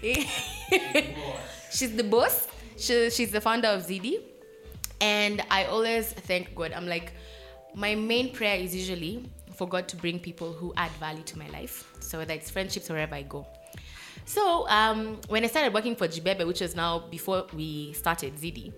[1.70, 2.48] she's the boss.
[2.76, 4.20] She, she's the founder of Zydii.
[5.00, 6.72] And I always thank God.
[6.72, 7.12] I'm like,
[7.74, 11.48] my main prayer is usually for God to bring people who add value to my
[11.50, 11.92] life.
[12.00, 13.46] So whether it's friendships, or wherever I go.
[14.24, 18.72] So um, when I started working for Jibebe, which was now before we started Zydii,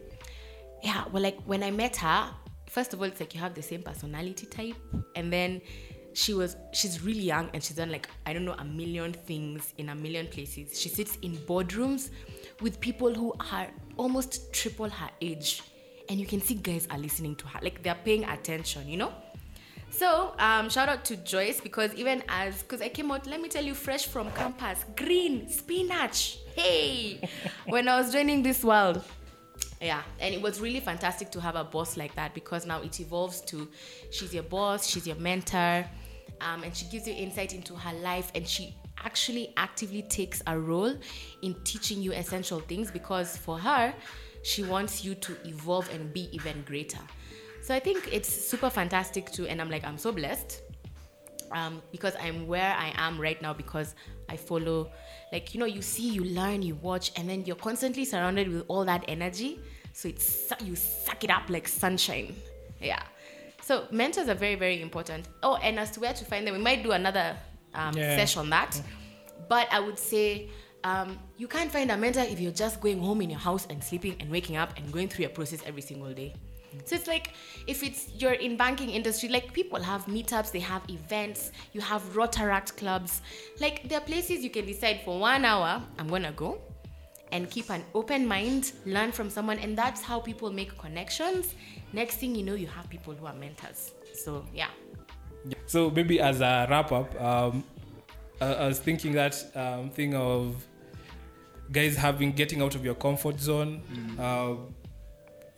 [0.82, 2.30] yeah, well, like when I met her,
[2.66, 4.76] first of all, it's like you have the same personality type,
[5.16, 5.60] and then
[6.12, 9.74] she was she's really young and she's done like I don't know a million things
[9.78, 10.80] in a million places.
[10.80, 12.10] She sits in boardrooms
[12.60, 15.62] with people who are almost triple her age,
[16.08, 19.12] and you can see guys are listening to her, like they're paying attention, you know.
[19.90, 23.48] So um, shout out to Joyce because even as because I came out, let me
[23.48, 26.38] tell you, fresh from campus, green spinach.
[26.54, 27.28] Hey,
[27.66, 29.02] when I was joining this world,
[29.80, 33.00] yeah and it was really fantastic to have a boss like that because now it
[33.00, 33.68] evolves to
[34.10, 35.86] she's your boss she's your mentor
[36.40, 40.58] um, and she gives you insight into her life and she actually actively takes a
[40.58, 40.94] role
[41.42, 43.94] in teaching you essential things because for her
[44.42, 46.98] she wants you to evolve and be even greater.
[47.62, 50.62] So i think it's super fantastic too and i'm like i'm so blessed
[51.52, 53.94] um, because I'm where I am right now because
[54.28, 54.90] I follow,
[55.32, 58.64] like, you know, you see, you learn, you watch, and then you're constantly surrounded with
[58.68, 59.60] all that energy.
[59.92, 62.34] So it's you suck it up like sunshine.
[62.80, 63.02] Yeah.
[63.62, 65.28] So mentors are very, very important.
[65.42, 67.36] Oh, and as to where to find them, we might do another
[67.74, 68.16] um, Yeah.
[68.16, 68.80] session on that.
[69.48, 70.48] But I would say
[70.84, 73.82] um, you can't find a mentor if you're just going home in your house and
[73.82, 76.34] sleeping and waking up and going through your process every single day.
[76.84, 77.32] So it's like
[77.66, 82.02] if it's you're in banking industry, like people have meetups, they have events, you have
[82.14, 83.22] Rotaract clubs.
[83.60, 86.60] Like there are places you can decide for one hour, I'm gonna go
[87.32, 91.54] and keep an open mind, learn from someone, and that's how people make connections.
[91.92, 93.92] Next thing you know, you have people who are mentors.
[94.14, 94.68] So yeah.
[95.66, 97.64] So maybe as a wrap up, um,
[98.40, 100.66] I, I was thinking that um, thing of
[101.72, 103.82] guys having getting out of your comfort zone.
[104.18, 104.54] Uh,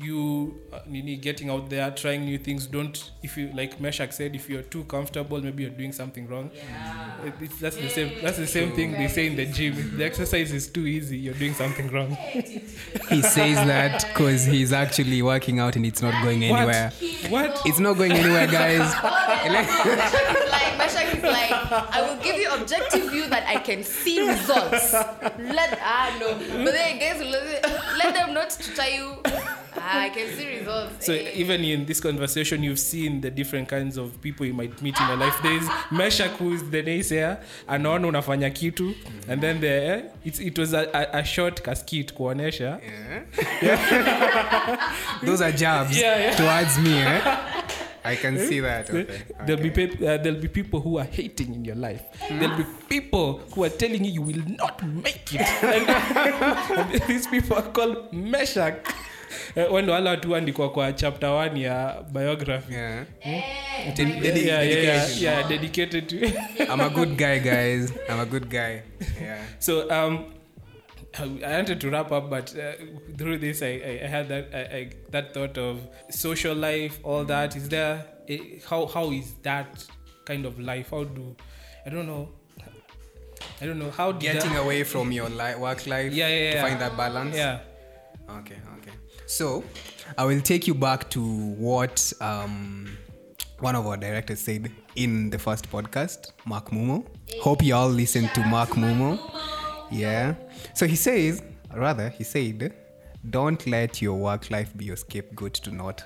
[0.02, 0.80] you uh,
[1.20, 2.66] getting out there trying new things.
[2.66, 6.50] Don't if you like Meshack said if you're too comfortable maybe you're doing something wrong.
[7.24, 9.74] It- it's, that's the same that's the same thing they say in the gym.
[9.78, 12.16] if the exercise is too easy you're doing something wrong.
[13.08, 16.90] He says that because he's actually working out and it's not going anywhere.
[17.28, 17.60] what?
[17.66, 18.80] It's not going anywhere, guys.
[18.94, 21.52] Meshack is like, Meshack is like,
[21.96, 24.92] I will give you objective view that I can see results.
[24.92, 26.34] Let ah no,
[26.64, 27.62] but then guys let,
[27.98, 29.16] let them not to tell you.
[29.84, 31.06] Ah, I can see results.
[31.06, 31.32] So hey.
[31.34, 35.08] even in this conversation, you've seen the different kinds of people you might meet in
[35.08, 35.34] your life.
[35.42, 38.94] There's Meshak, who is the naysayer, anaona unafanya kitu,
[39.28, 42.80] and then there it's, it was a, a, a short casket kuonesha.
[42.80, 43.24] Yeah.
[43.62, 44.94] yeah.
[45.22, 46.36] Those are jabs Yeah, yeah.
[46.36, 46.98] towards me.
[46.98, 47.62] Eh?
[48.04, 48.90] I can see that.
[48.90, 49.06] Okay.
[49.46, 52.02] There'll be pe- uh, there'll be people who are hating in your life.
[52.28, 52.40] Mm.
[52.40, 55.40] There'll be people who are telling you you will not make it.
[55.62, 55.88] And,
[56.92, 58.91] and these people are called Meshak.
[59.56, 62.72] Uh, wendo wala watu andikwa kwa chapter 1 ya biography.
[62.74, 63.04] Yeah.
[63.24, 63.42] Yeah,
[63.96, 65.22] Dedi- dedi- yeah, yeah, dedication.
[65.24, 66.16] yeah, dedicated to
[66.72, 67.92] I'm a good guy, guys.
[68.08, 68.82] I'm a good guy.
[69.22, 69.38] Yeah.
[69.58, 70.24] So um,
[71.18, 72.72] I wanted to wrap up, but uh,
[73.18, 75.78] through this, I, I, I had that I, I, that thought of
[76.10, 77.54] social life, all that.
[77.56, 79.84] Is there a, how how is that
[80.24, 80.90] kind of life?
[80.90, 81.36] How do
[81.86, 82.28] I don't know.
[83.60, 86.50] I don't know how Getting that, away from your li- work life Yeah, yeah, yeah.
[86.50, 86.62] to yeah.
[86.62, 87.36] find that balance.
[87.36, 87.58] Yeah,
[88.38, 88.56] okay.
[89.32, 89.64] So,
[90.18, 92.98] I will take you back to what um,
[93.60, 97.06] one of our directors said in the first podcast, Mark Mumo.
[97.40, 99.18] Hope you all listened to Mark Mumo.
[99.90, 100.34] Yeah.
[100.74, 101.42] So he says,
[101.74, 102.74] rather, he said,
[103.30, 106.04] don't let your work life be your scapegoat to not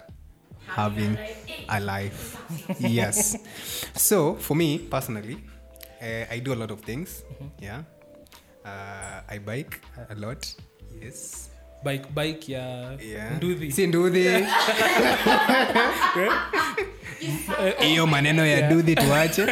[0.68, 1.18] having
[1.68, 2.40] a life.
[2.78, 3.36] yes.
[3.96, 5.42] So, for me personally,
[6.00, 7.24] uh, I do a lot of things.
[7.60, 7.82] Yeah.
[8.64, 10.54] Uh, I bike a lot.
[11.02, 11.45] Yes.
[11.84, 12.92] Bike bike ya.
[13.00, 13.36] Yeah.
[13.36, 14.28] nduthi si nduthi
[17.78, 19.46] hiyo maneno ya dudhi tuache.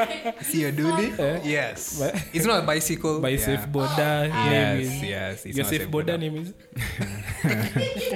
[0.50, 1.12] Siyo dudhi
[1.44, 2.02] yes.
[2.32, 3.20] It's not a bicycle.
[3.22, 3.44] By Yeah.
[3.44, 6.30] safe border Yes, is yes, it's your not safe safe border border.
[6.30, 6.54] name is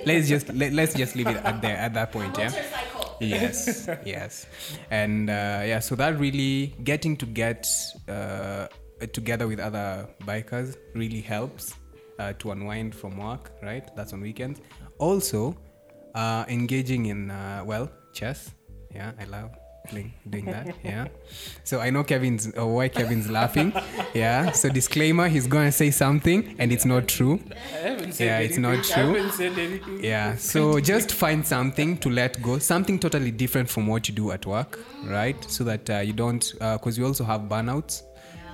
[0.07, 2.51] let's just let, let's just leave it at there at that point yeah?
[3.21, 4.47] Yes yes.
[4.91, 7.67] And uh, yeah so that really getting to get
[8.09, 8.67] uh,
[9.13, 11.75] together with other bikers really helps
[12.19, 13.85] uh, to unwind from work right?
[13.97, 14.61] That's on weekends.
[14.99, 15.57] Also
[16.15, 18.53] uh, engaging in uh, well chess.
[18.95, 19.51] Yeah i love
[19.89, 20.69] playing doing that.
[20.85, 21.09] Yeah.
[21.65, 23.73] So i know kevin's uh, why kevin's laughing.
[24.15, 24.53] Yeah.
[24.53, 27.41] So disclaimer he's gonna say something and it's not true.
[27.51, 28.63] I haven't said Yeah, it's anything.
[28.63, 29.15] not I true.
[29.15, 30.05] haven't said anything.
[30.05, 30.37] yeah.
[30.37, 34.47] So just find something to let go something totally different from what you do at
[34.47, 35.37] work right?
[35.51, 38.03] So that uh, you don't because we also have burnouts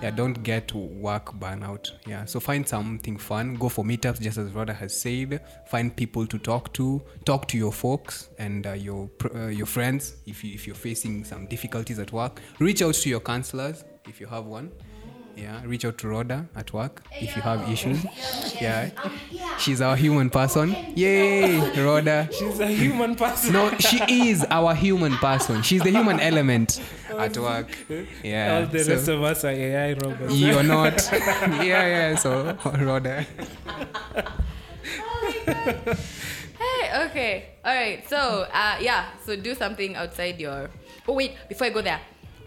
[0.03, 1.93] yeah don't get work burnout.
[2.07, 3.55] Yeah so find something fun.
[3.55, 5.41] Go for meetups just as Rhoda has said.
[5.67, 7.03] Find people to talk to.
[7.25, 11.25] Talk to your folks and uh, your uh, your friends if, you, if you're facing
[11.25, 12.41] some difficulties at work.
[12.59, 14.71] Reach out to your counselors if you have one
[15.37, 18.05] yeah reach out to Rhoda at work if you have issues
[18.61, 18.91] yeah
[19.59, 23.53] she's our human person yay Rhoda She's a human person.
[23.53, 26.81] no she is our human person she's the human element
[27.17, 27.69] at work
[28.23, 30.35] yeah All the so- rest of us are AI robots.
[30.35, 33.27] you're not yeah yeah so Rhoda
[36.61, 37.33] Hey, okay.
[37.65, 38.05] All right.
[38.09, 39.11] So, uh, yeah.
[39.25, 40.69] So do something outside your.
[41.09, 42.01] Oh wait, before I go there,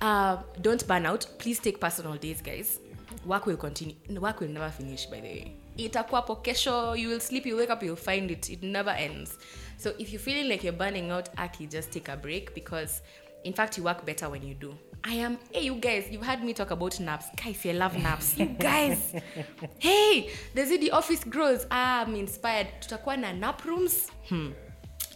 [0.03, 1.25] uh, don't burn out.
[1.39, 2.79] Please take personal days, guys.
[3.25, 3.95] Work will continue.
[4.09, 5.05] Work will never finish.
[5.05, 6.99] By the way, itakuwa kesho.
[6.99, 7.45] You will sleep.
[7.45, 7.81] You wake up.
[7.81, 8.49] You'll find it.
[8.49, 9.37] It never ends.
[9.77, 13.01] So if you're feeling like you're burning out, Aki, just take a break because,
[13.45, 14.75] in fact, you work better when you do.
[15.05, 15.37] I am.
[15.51, 16.09] Hey, you guys.
[16.11, 17.27] You've heard me talk about naps.
[17.41, 18.37] Guys, I love naps.
[18.37, 19.13] You guys.
[19.79, 21.65] hey, the ZD office grows.
[21.71, 22.67] Ah, I'm inspired.
[22.81, 24.09] Tutakuwa na nap rooms.
[24.27, 24.51] Hmm.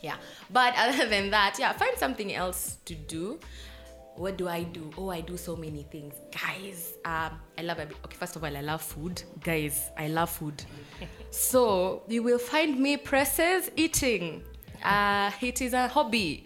[0.02, 0.16] Yeah.
[0.50, 3.40] But other than that, yeah, find something else to do.
[4.18, 4.90] What do I do?
[4.98, 6.16] Oh, I do so many things.
[6.32, 7.92] Guys, um, I love it.
[8.06, 9.22] Okay, first of all, I love food.
[9.44, 10.64] Guys, I love food.
[11.30, 14.44] so you will find me presses eating.
[14.84, 16.46] Uh, it is a hobby.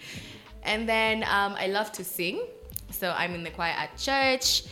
[0.64, 2.46] And then um, I love to sing.
[2.90, 4.64] So I'm in the choir at church.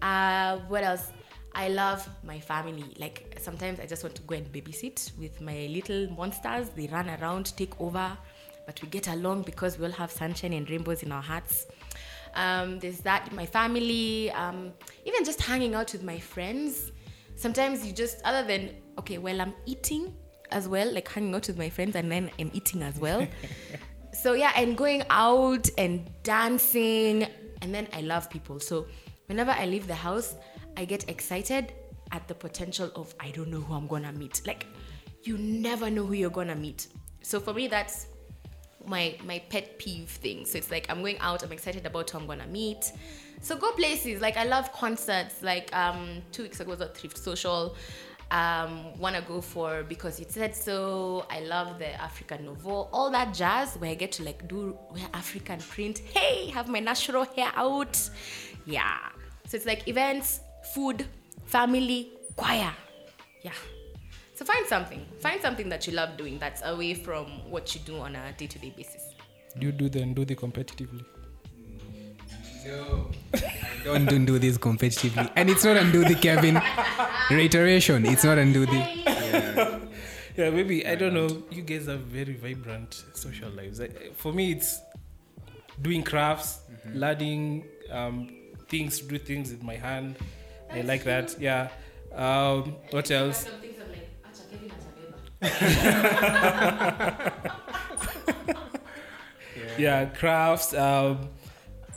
[0.00, 1.12] Uh, what else?
[1.54, 2.84] I love my family.
[2.98, 6.70] Like sometimes I just want to go and babysit with my little monsters.
[6.70, 8.16] They run around, take over,
[8.64, 11.66] but we get along because we all have sunshine and rainbows in our hearts.
[12.36, 14.72] Um, there's that, my family, um,
[15.04, 16.92] even just hanging out with my friends.
[17.34, 20.14] Sometimes you just, other than, okay, well, I'm eating
[20.50, 23.26] as well, like hanging out with my friends and then I'm eating as well.
[24.12, 27.26] so yeah, and going out and dancing,
[27.62, 28.60] and then I love people.
[28.60, 28.86] So
[29.26, 30.34] whenever I leave the house,
[30.76, 31.72] I get excited
[32.12, 34.42] at the potential of I don't know who I'm gonna meet.
[34.46, 34.66] Like
[35.22, 36.88] you never know who you're gonna meet.
[37.22, 38.06] So for me, that's
[38.86, 40.44] my my pet peeve thing.
[40.46, 42.92] So it's like I'm going out, I'm excited about who I'm gonna meet.
[43.40, 44.20] So go places.
[44.20, 45.42] Like I love concerts.
[45.42, 47.76] Like um two weeks ago was at Thrift Social.
[48.32, 51.26] Um, wanna go for because it said so.
[51.30, 55.06] I love the African Nouveau, all that jazz where I get to like do wear
[55.14, 55.98] African print.
[55.98, 58.10] Hey, have my natural hair out.
[58.64, 58.98] Yeah.
[59.46, 60.40] So it's like events,
[60.74, 61.06] food,
[61.44, 62.72] family, choir.
[63.42, 63.52] Yeah.
[64.36, 65.04] So find something.
[65.20, 68.74] Find something that you love doing that's away from what you do on a day-to-day
[68.76, 69.14] basis.
[69.58, 71.04] Do you do the do the competitively?
[73.84, 76.60] don't don't do this competitively and it's not undo the Kevin
[77.30, 79.86] reiteration it's not undo the
[80.36, 81.44] Yeah, maybe I don't know.
[81.50, 83.80] You guys have very vibrant social lives.
[84.16, 84.80] For me, it's
[85.80, 86.60] doing crafts,
[86.92, 88.28] learning um,
[88.68, 90.16] things, do things with my hand.
[90.70, 91.40] I like that.
[91.40, 91.70] Yeah.
[92.14, 93.46] Um, what else?
[99.78, 101.28] yeah crafts um,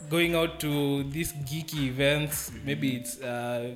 [0.10, 3.76] going out to these geeky events maybe it's uh,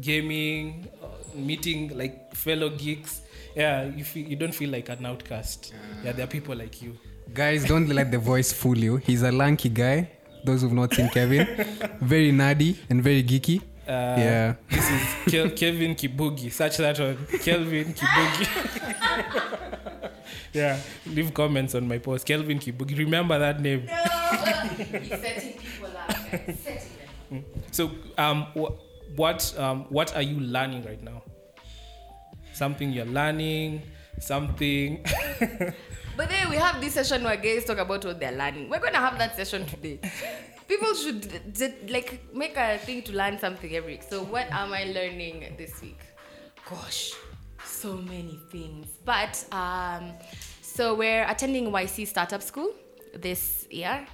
[0.00, 3.20] gaming uh, meeting like fellow geeks.
[3.54, 5.72] Yeah you feel you don't feel like an outcast.
[6.02, 6.96] Yeah there are people like you.
[7.32, 8.96] Guys don't let the voice fool you.
[8.96, 10.10] He's a lanky guy.
[10.44, 11.46] Those who've not seen Kevin.
[12.00, 16.50] Very nerdy and very geeky uh, yeah this is Kel- Kelvin Kibugi.
[16.52, 18.48] Search that on Kelvin Kibugi.
[20.52, 22.26] yeah, leave comments on my post.
[22.26, 22.96] Kelvin Kibugi.
[22.98, 23.86] Remember that name.
[23.86, 26.10] He's setting people up.
[26.10, 26.90] Setting
[27.30, 27.44] them.
[27.70, 28.72] So, um, wh-
[29.18, 31.22] what um, what are you learning right now?
[32.52, 33.82] Something you're learning.
[34.20, 35.04] Something.
[36.16, 38.68] But then we have this session where guys talk about what they're learning.
[38.70, 39.98] We're gonna have that session today.
[40.68, 44.02] People should d- like make a thing to learn something every week.
[44.02, 46.00] So what am I learning this week?
[46.68, 47.12] Gosh,
[47.64, 48.86] so many things.
[49.04, 50.12] But um,
[50.62, 52.70] so we're attending YC Startup School
[53.14, 54.06] this year.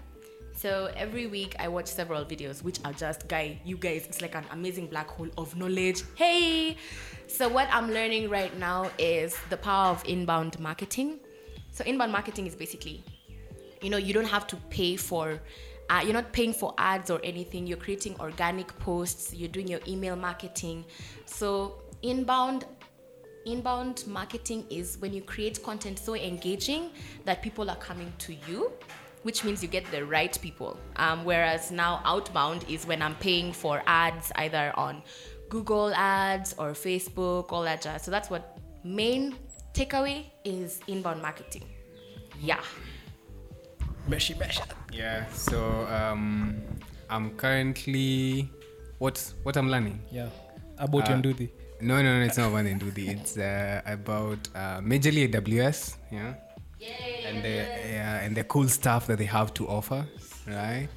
[0.60, 4.34] So every week I watch several videos, which are just guy, you guys, it's like
[4.34, 6.02] an amazing black hole of knowledge.
[6.16, 6.76] Hey!
[7.28, 11.20] So what I'm learning right now is the power of inbound marketing.
[11.70, 13.02] So inbound marketing is basically,
[13.80, 15.40] you know, you don't have to pay for
[15.90, 17.66] uh, you're not paying for ads or anything.
[17.66, 19.34] You're creating organic posts.
[19.34, 20.84] You're doing your email marketing.
[21.26, 22.64] So inbound
[23.46, 26.90] inbound marketing is when you create content so engaging
[27.24, 28.70] that people are coming to you
[29.22, 30.78] which means you get the right people.
[30.96, 35.02] Um, whereas now outbound is when i'm paying for ads either on
[35.48, 38.02] google ads or facebook all that jazz.
[38.02, 39.36] So that's what main
[39.72, 41.64] takeaway is inbound marketing.
[42.40, 42.60] Yeah
[44.08, 44.62] Meshi, meshi.
[44.92, 45.26] Yeah.
[45.32, 46.56] So um,
[47.08, 48.50] I'm currently
[48.98, 50.00] what's what I'm learning.
[50.10, 50.28] Yeah.
[50.78, 51.50] About Uh, Nduthi.
[51.80, 52.24] No, no, no.
[52.24, 53.08] It's not about Nduthi.
[53.08, 55.96] It's uh, about uh, majorly AWS.
[56.10, 56.34] Yeah.
[57.26, 60.06] and the yeah, and the cool stuff that they have to offer,
[60.48, 60.88] right?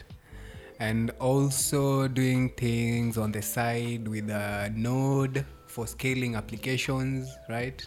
[0.80, 7.86] And also doing things on the side with a Node for scaling applications, right?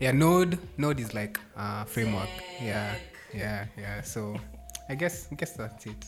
[0.00, 2.28] Yeah, Node Node is like a framework.
[2.60, 2.94] Yeah,
[3.34, 4.00] yeah, yeah.
[4.02, 4.36] So
[4.88, 6.04] I guess I guess that's it.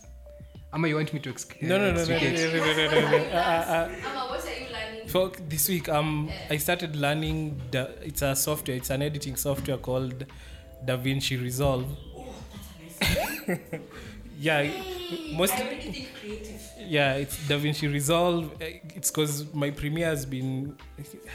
[0.72, 3.16] Ama, you want me to exc- No, no, no, no, no, no, no, no, no.
[3.16, 5.08] Uh, uh, Amma, what are you learning?
[5.08, 7.60] For this week, um, I started learning.
[7.70, 8.76] The, it's a software.
[8.76, 10.26] It's an editing software called
[10.84, 11.86] DaVinci Resolve.
[14.38, 14.70] yeah,
[15.34, 15.54] most.
[16.86, 18.50] Yeah, it's DaVinci Resolve.
[18.60, 20.76] Eh, It's because my Premiere has been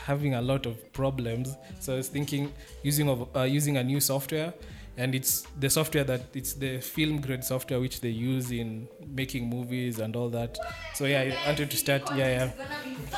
[0.06, 1.56] having a lot of problems.
[1.80, 2.52] So I was thinking
[2.84, 4.54] using of uh, using a new software,
[4.98, 9.50] and it's the software that it's the film grade software which they use in making
[9.50, 10.58] movies and all that.
[10.94, 12.04] So yeah, I wanted to start.
[12.16, 12.52] Yeah,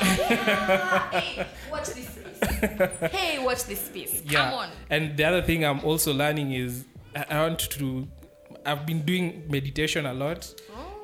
[1.20, 3.10] hey, watch this piece.
[3.12, 4.22] hey, watch this piece.
[4.24, 4.50] yeah.
[4.50, 4.68] Come on.
[4.90, 6.84] And the other thing I'm also learning is
[7.28, 8.06] I want to.
[8.64, 10.52] I've been doing meditation a lot,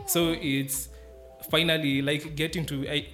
[0.06, 0.88] so it's
[1.50, 3.06] finally like getting to I,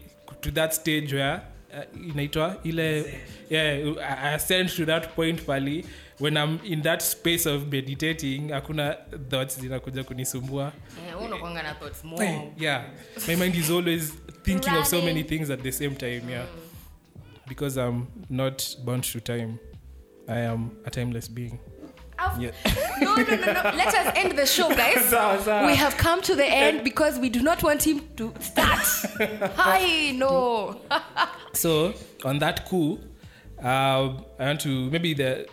[0.43, 1.43] to that stage where
[1.75, 3.05] uh, inaitwa ile
[3.51, 5.85] yeah I I ascend to that point pali
[6.21, 8.97] when I'm in that space of meditating hakuna
[9.31, 10.73] thoughts zinakuja kunisumbua
[11.09, 11.14] Eh,
[12.05, 12.53] more.
[12.59, 12.85] yeah
[13.29, 14.12] my mind is always
[14.43, 16.45] thinking of so many things at the same time yeah
[17.49, 19.59] because i'm not bound to time
[20.29, 21.59] i am a timeless being
[22.41, 22.53] yeah
[23.01, 23.62] No, no, no, no.
[23.77, 25.05] Let us end the show, guys.
[25.05, 25.66] Sawa, sawa.
[25.66, 28.85] We have come to the end because we do not want him to start.
[29.57, 30.81] Hi, no.
[31.53, 31.95] so
[32.25, 32.99] on that coup,
[33.62, 35.47] uh, i want to maybe the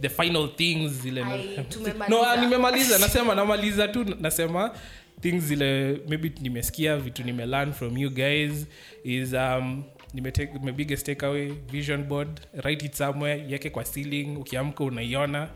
[0.00, 1.24] the final things zile
[2.08, 2.98] no ah, nimemaliza.
[2.98, 4.04] Nasema namaliza tu.
[4.20, 4.74] Nasema
[5.20, 8.66] things zile maybe nimesikia vitu nimelearn from you guys
[9.04, 9.84] is um,
[10.14, 15.48] nimetake my biggest takeaway vision board write it somewhere iweke kwa ceiling ukiamka unaiona.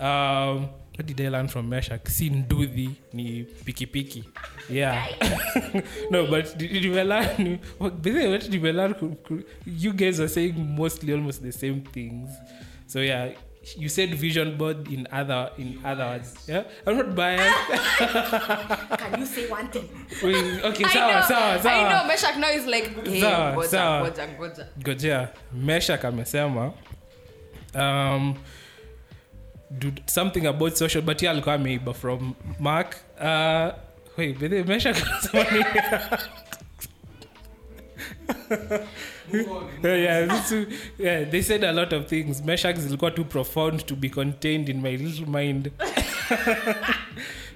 [0.00, 0.66] Um,
[0.98, 4.24] what did i learn from meshak si nduthi ni pikipiki.
[4.70, 5.08] Yeah.
[6.10, 8.94] No but nimelearn what what nimelearn
[9.80, 12.30] you guys are saying mostly almost the same things.
[12.86, 13.30] So yeah
[13.76, 17.54] you said vision board in other in other words yeah i'm not biased
[18.98, 19.88] Can you say one thing?
[20.22, 22.14] Wait, okay sawa, sawa sawa I know.
[22.14, 24.10] Meshak now is like, hey, Sawa, goja, sawa.
[24.10, 24.66] goja, goja.
[24.82, 26.72] gojea meshak amesema
[27.74, 28.34] um,
[29.78, 33.72] do something about social but ye alikuwa ameiba from mark uh,
[34.16, 34.96] wait, but meshak?
[39.32, 40.66] yeah, yeah, this
[40.98, 42.42] yeah, they said a lot of things.
[42.42, 45.70] Meshak zilikuwa too profound to be contained in my little mind.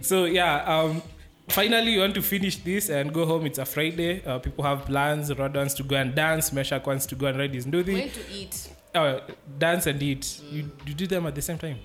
[0.03, 1.03] So yeah um
[1.48, 3.46] finally you want to finish this and go home.
[3.46, 4.22] It's a friday.
[4.24, 5.36] Uh, people have plans.
[5.36, 6.51] Rod wants to go and dance.
[6.51, 8.70] Meshak wants to go and ride his nduthi Going to eat.
[8.94, 9.20] Oh,
[9.59, 10.22] dance and eat.
[10.22, 10.53] Mm.
[10.53, 11.78] you, you do them at the same time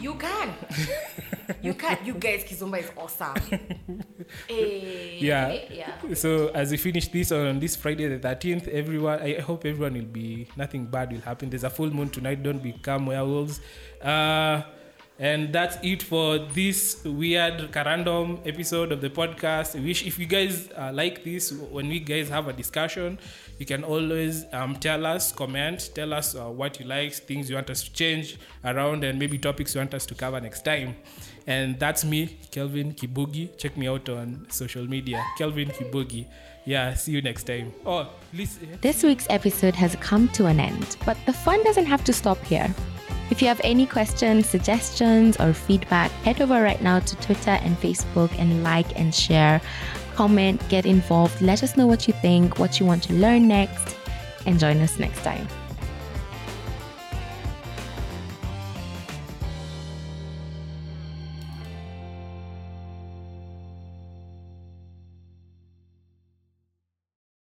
[0.00, 0.54] You can.
[1.62, 1.98] you can.
[2.04, 3.34] You guys, Kizomba is awesome.
[4.48, 5.58] Eh, Yeah.
[5.70, 6.14] Yeah.
[6.14, 10.04] so as we finish this on this friday the 13th everyone i hope everyone will
[10.20, 13.60] be nothing bad will happen there's a full moon tonight don't become werewolves
[14.02, 14.62] uh
[15.18, 20.26] and that's it for this weird random episode of the podcast I wish if you
[20.26, 23.18] guys uh, like this when we guys have a discussion
[23.60, 27.54] you can always um, tell us comment tell us uh, what you like things you
[27.54, 30.96] want us to change around and maybe topics you want us to cover next time
[31.46, 36.26] and that's me kelvin kibugi check me out on social media kelvin kibugi
[36.64, 40.96] yeah see you next time oh listen This week's episode has come to an end,
[41.04, 42.74] but the fun doesn't have to stop here.
[43.30, 47.76] If you have any questions, suggestions, or feedback, head over right now to Twitter and
[47.78, 49.60] Facebook and like and share.
[50.20, 53.96] Comment, get involved, let us know what you think, what you want to learn next,
[54.44, 55.48] and join us next time.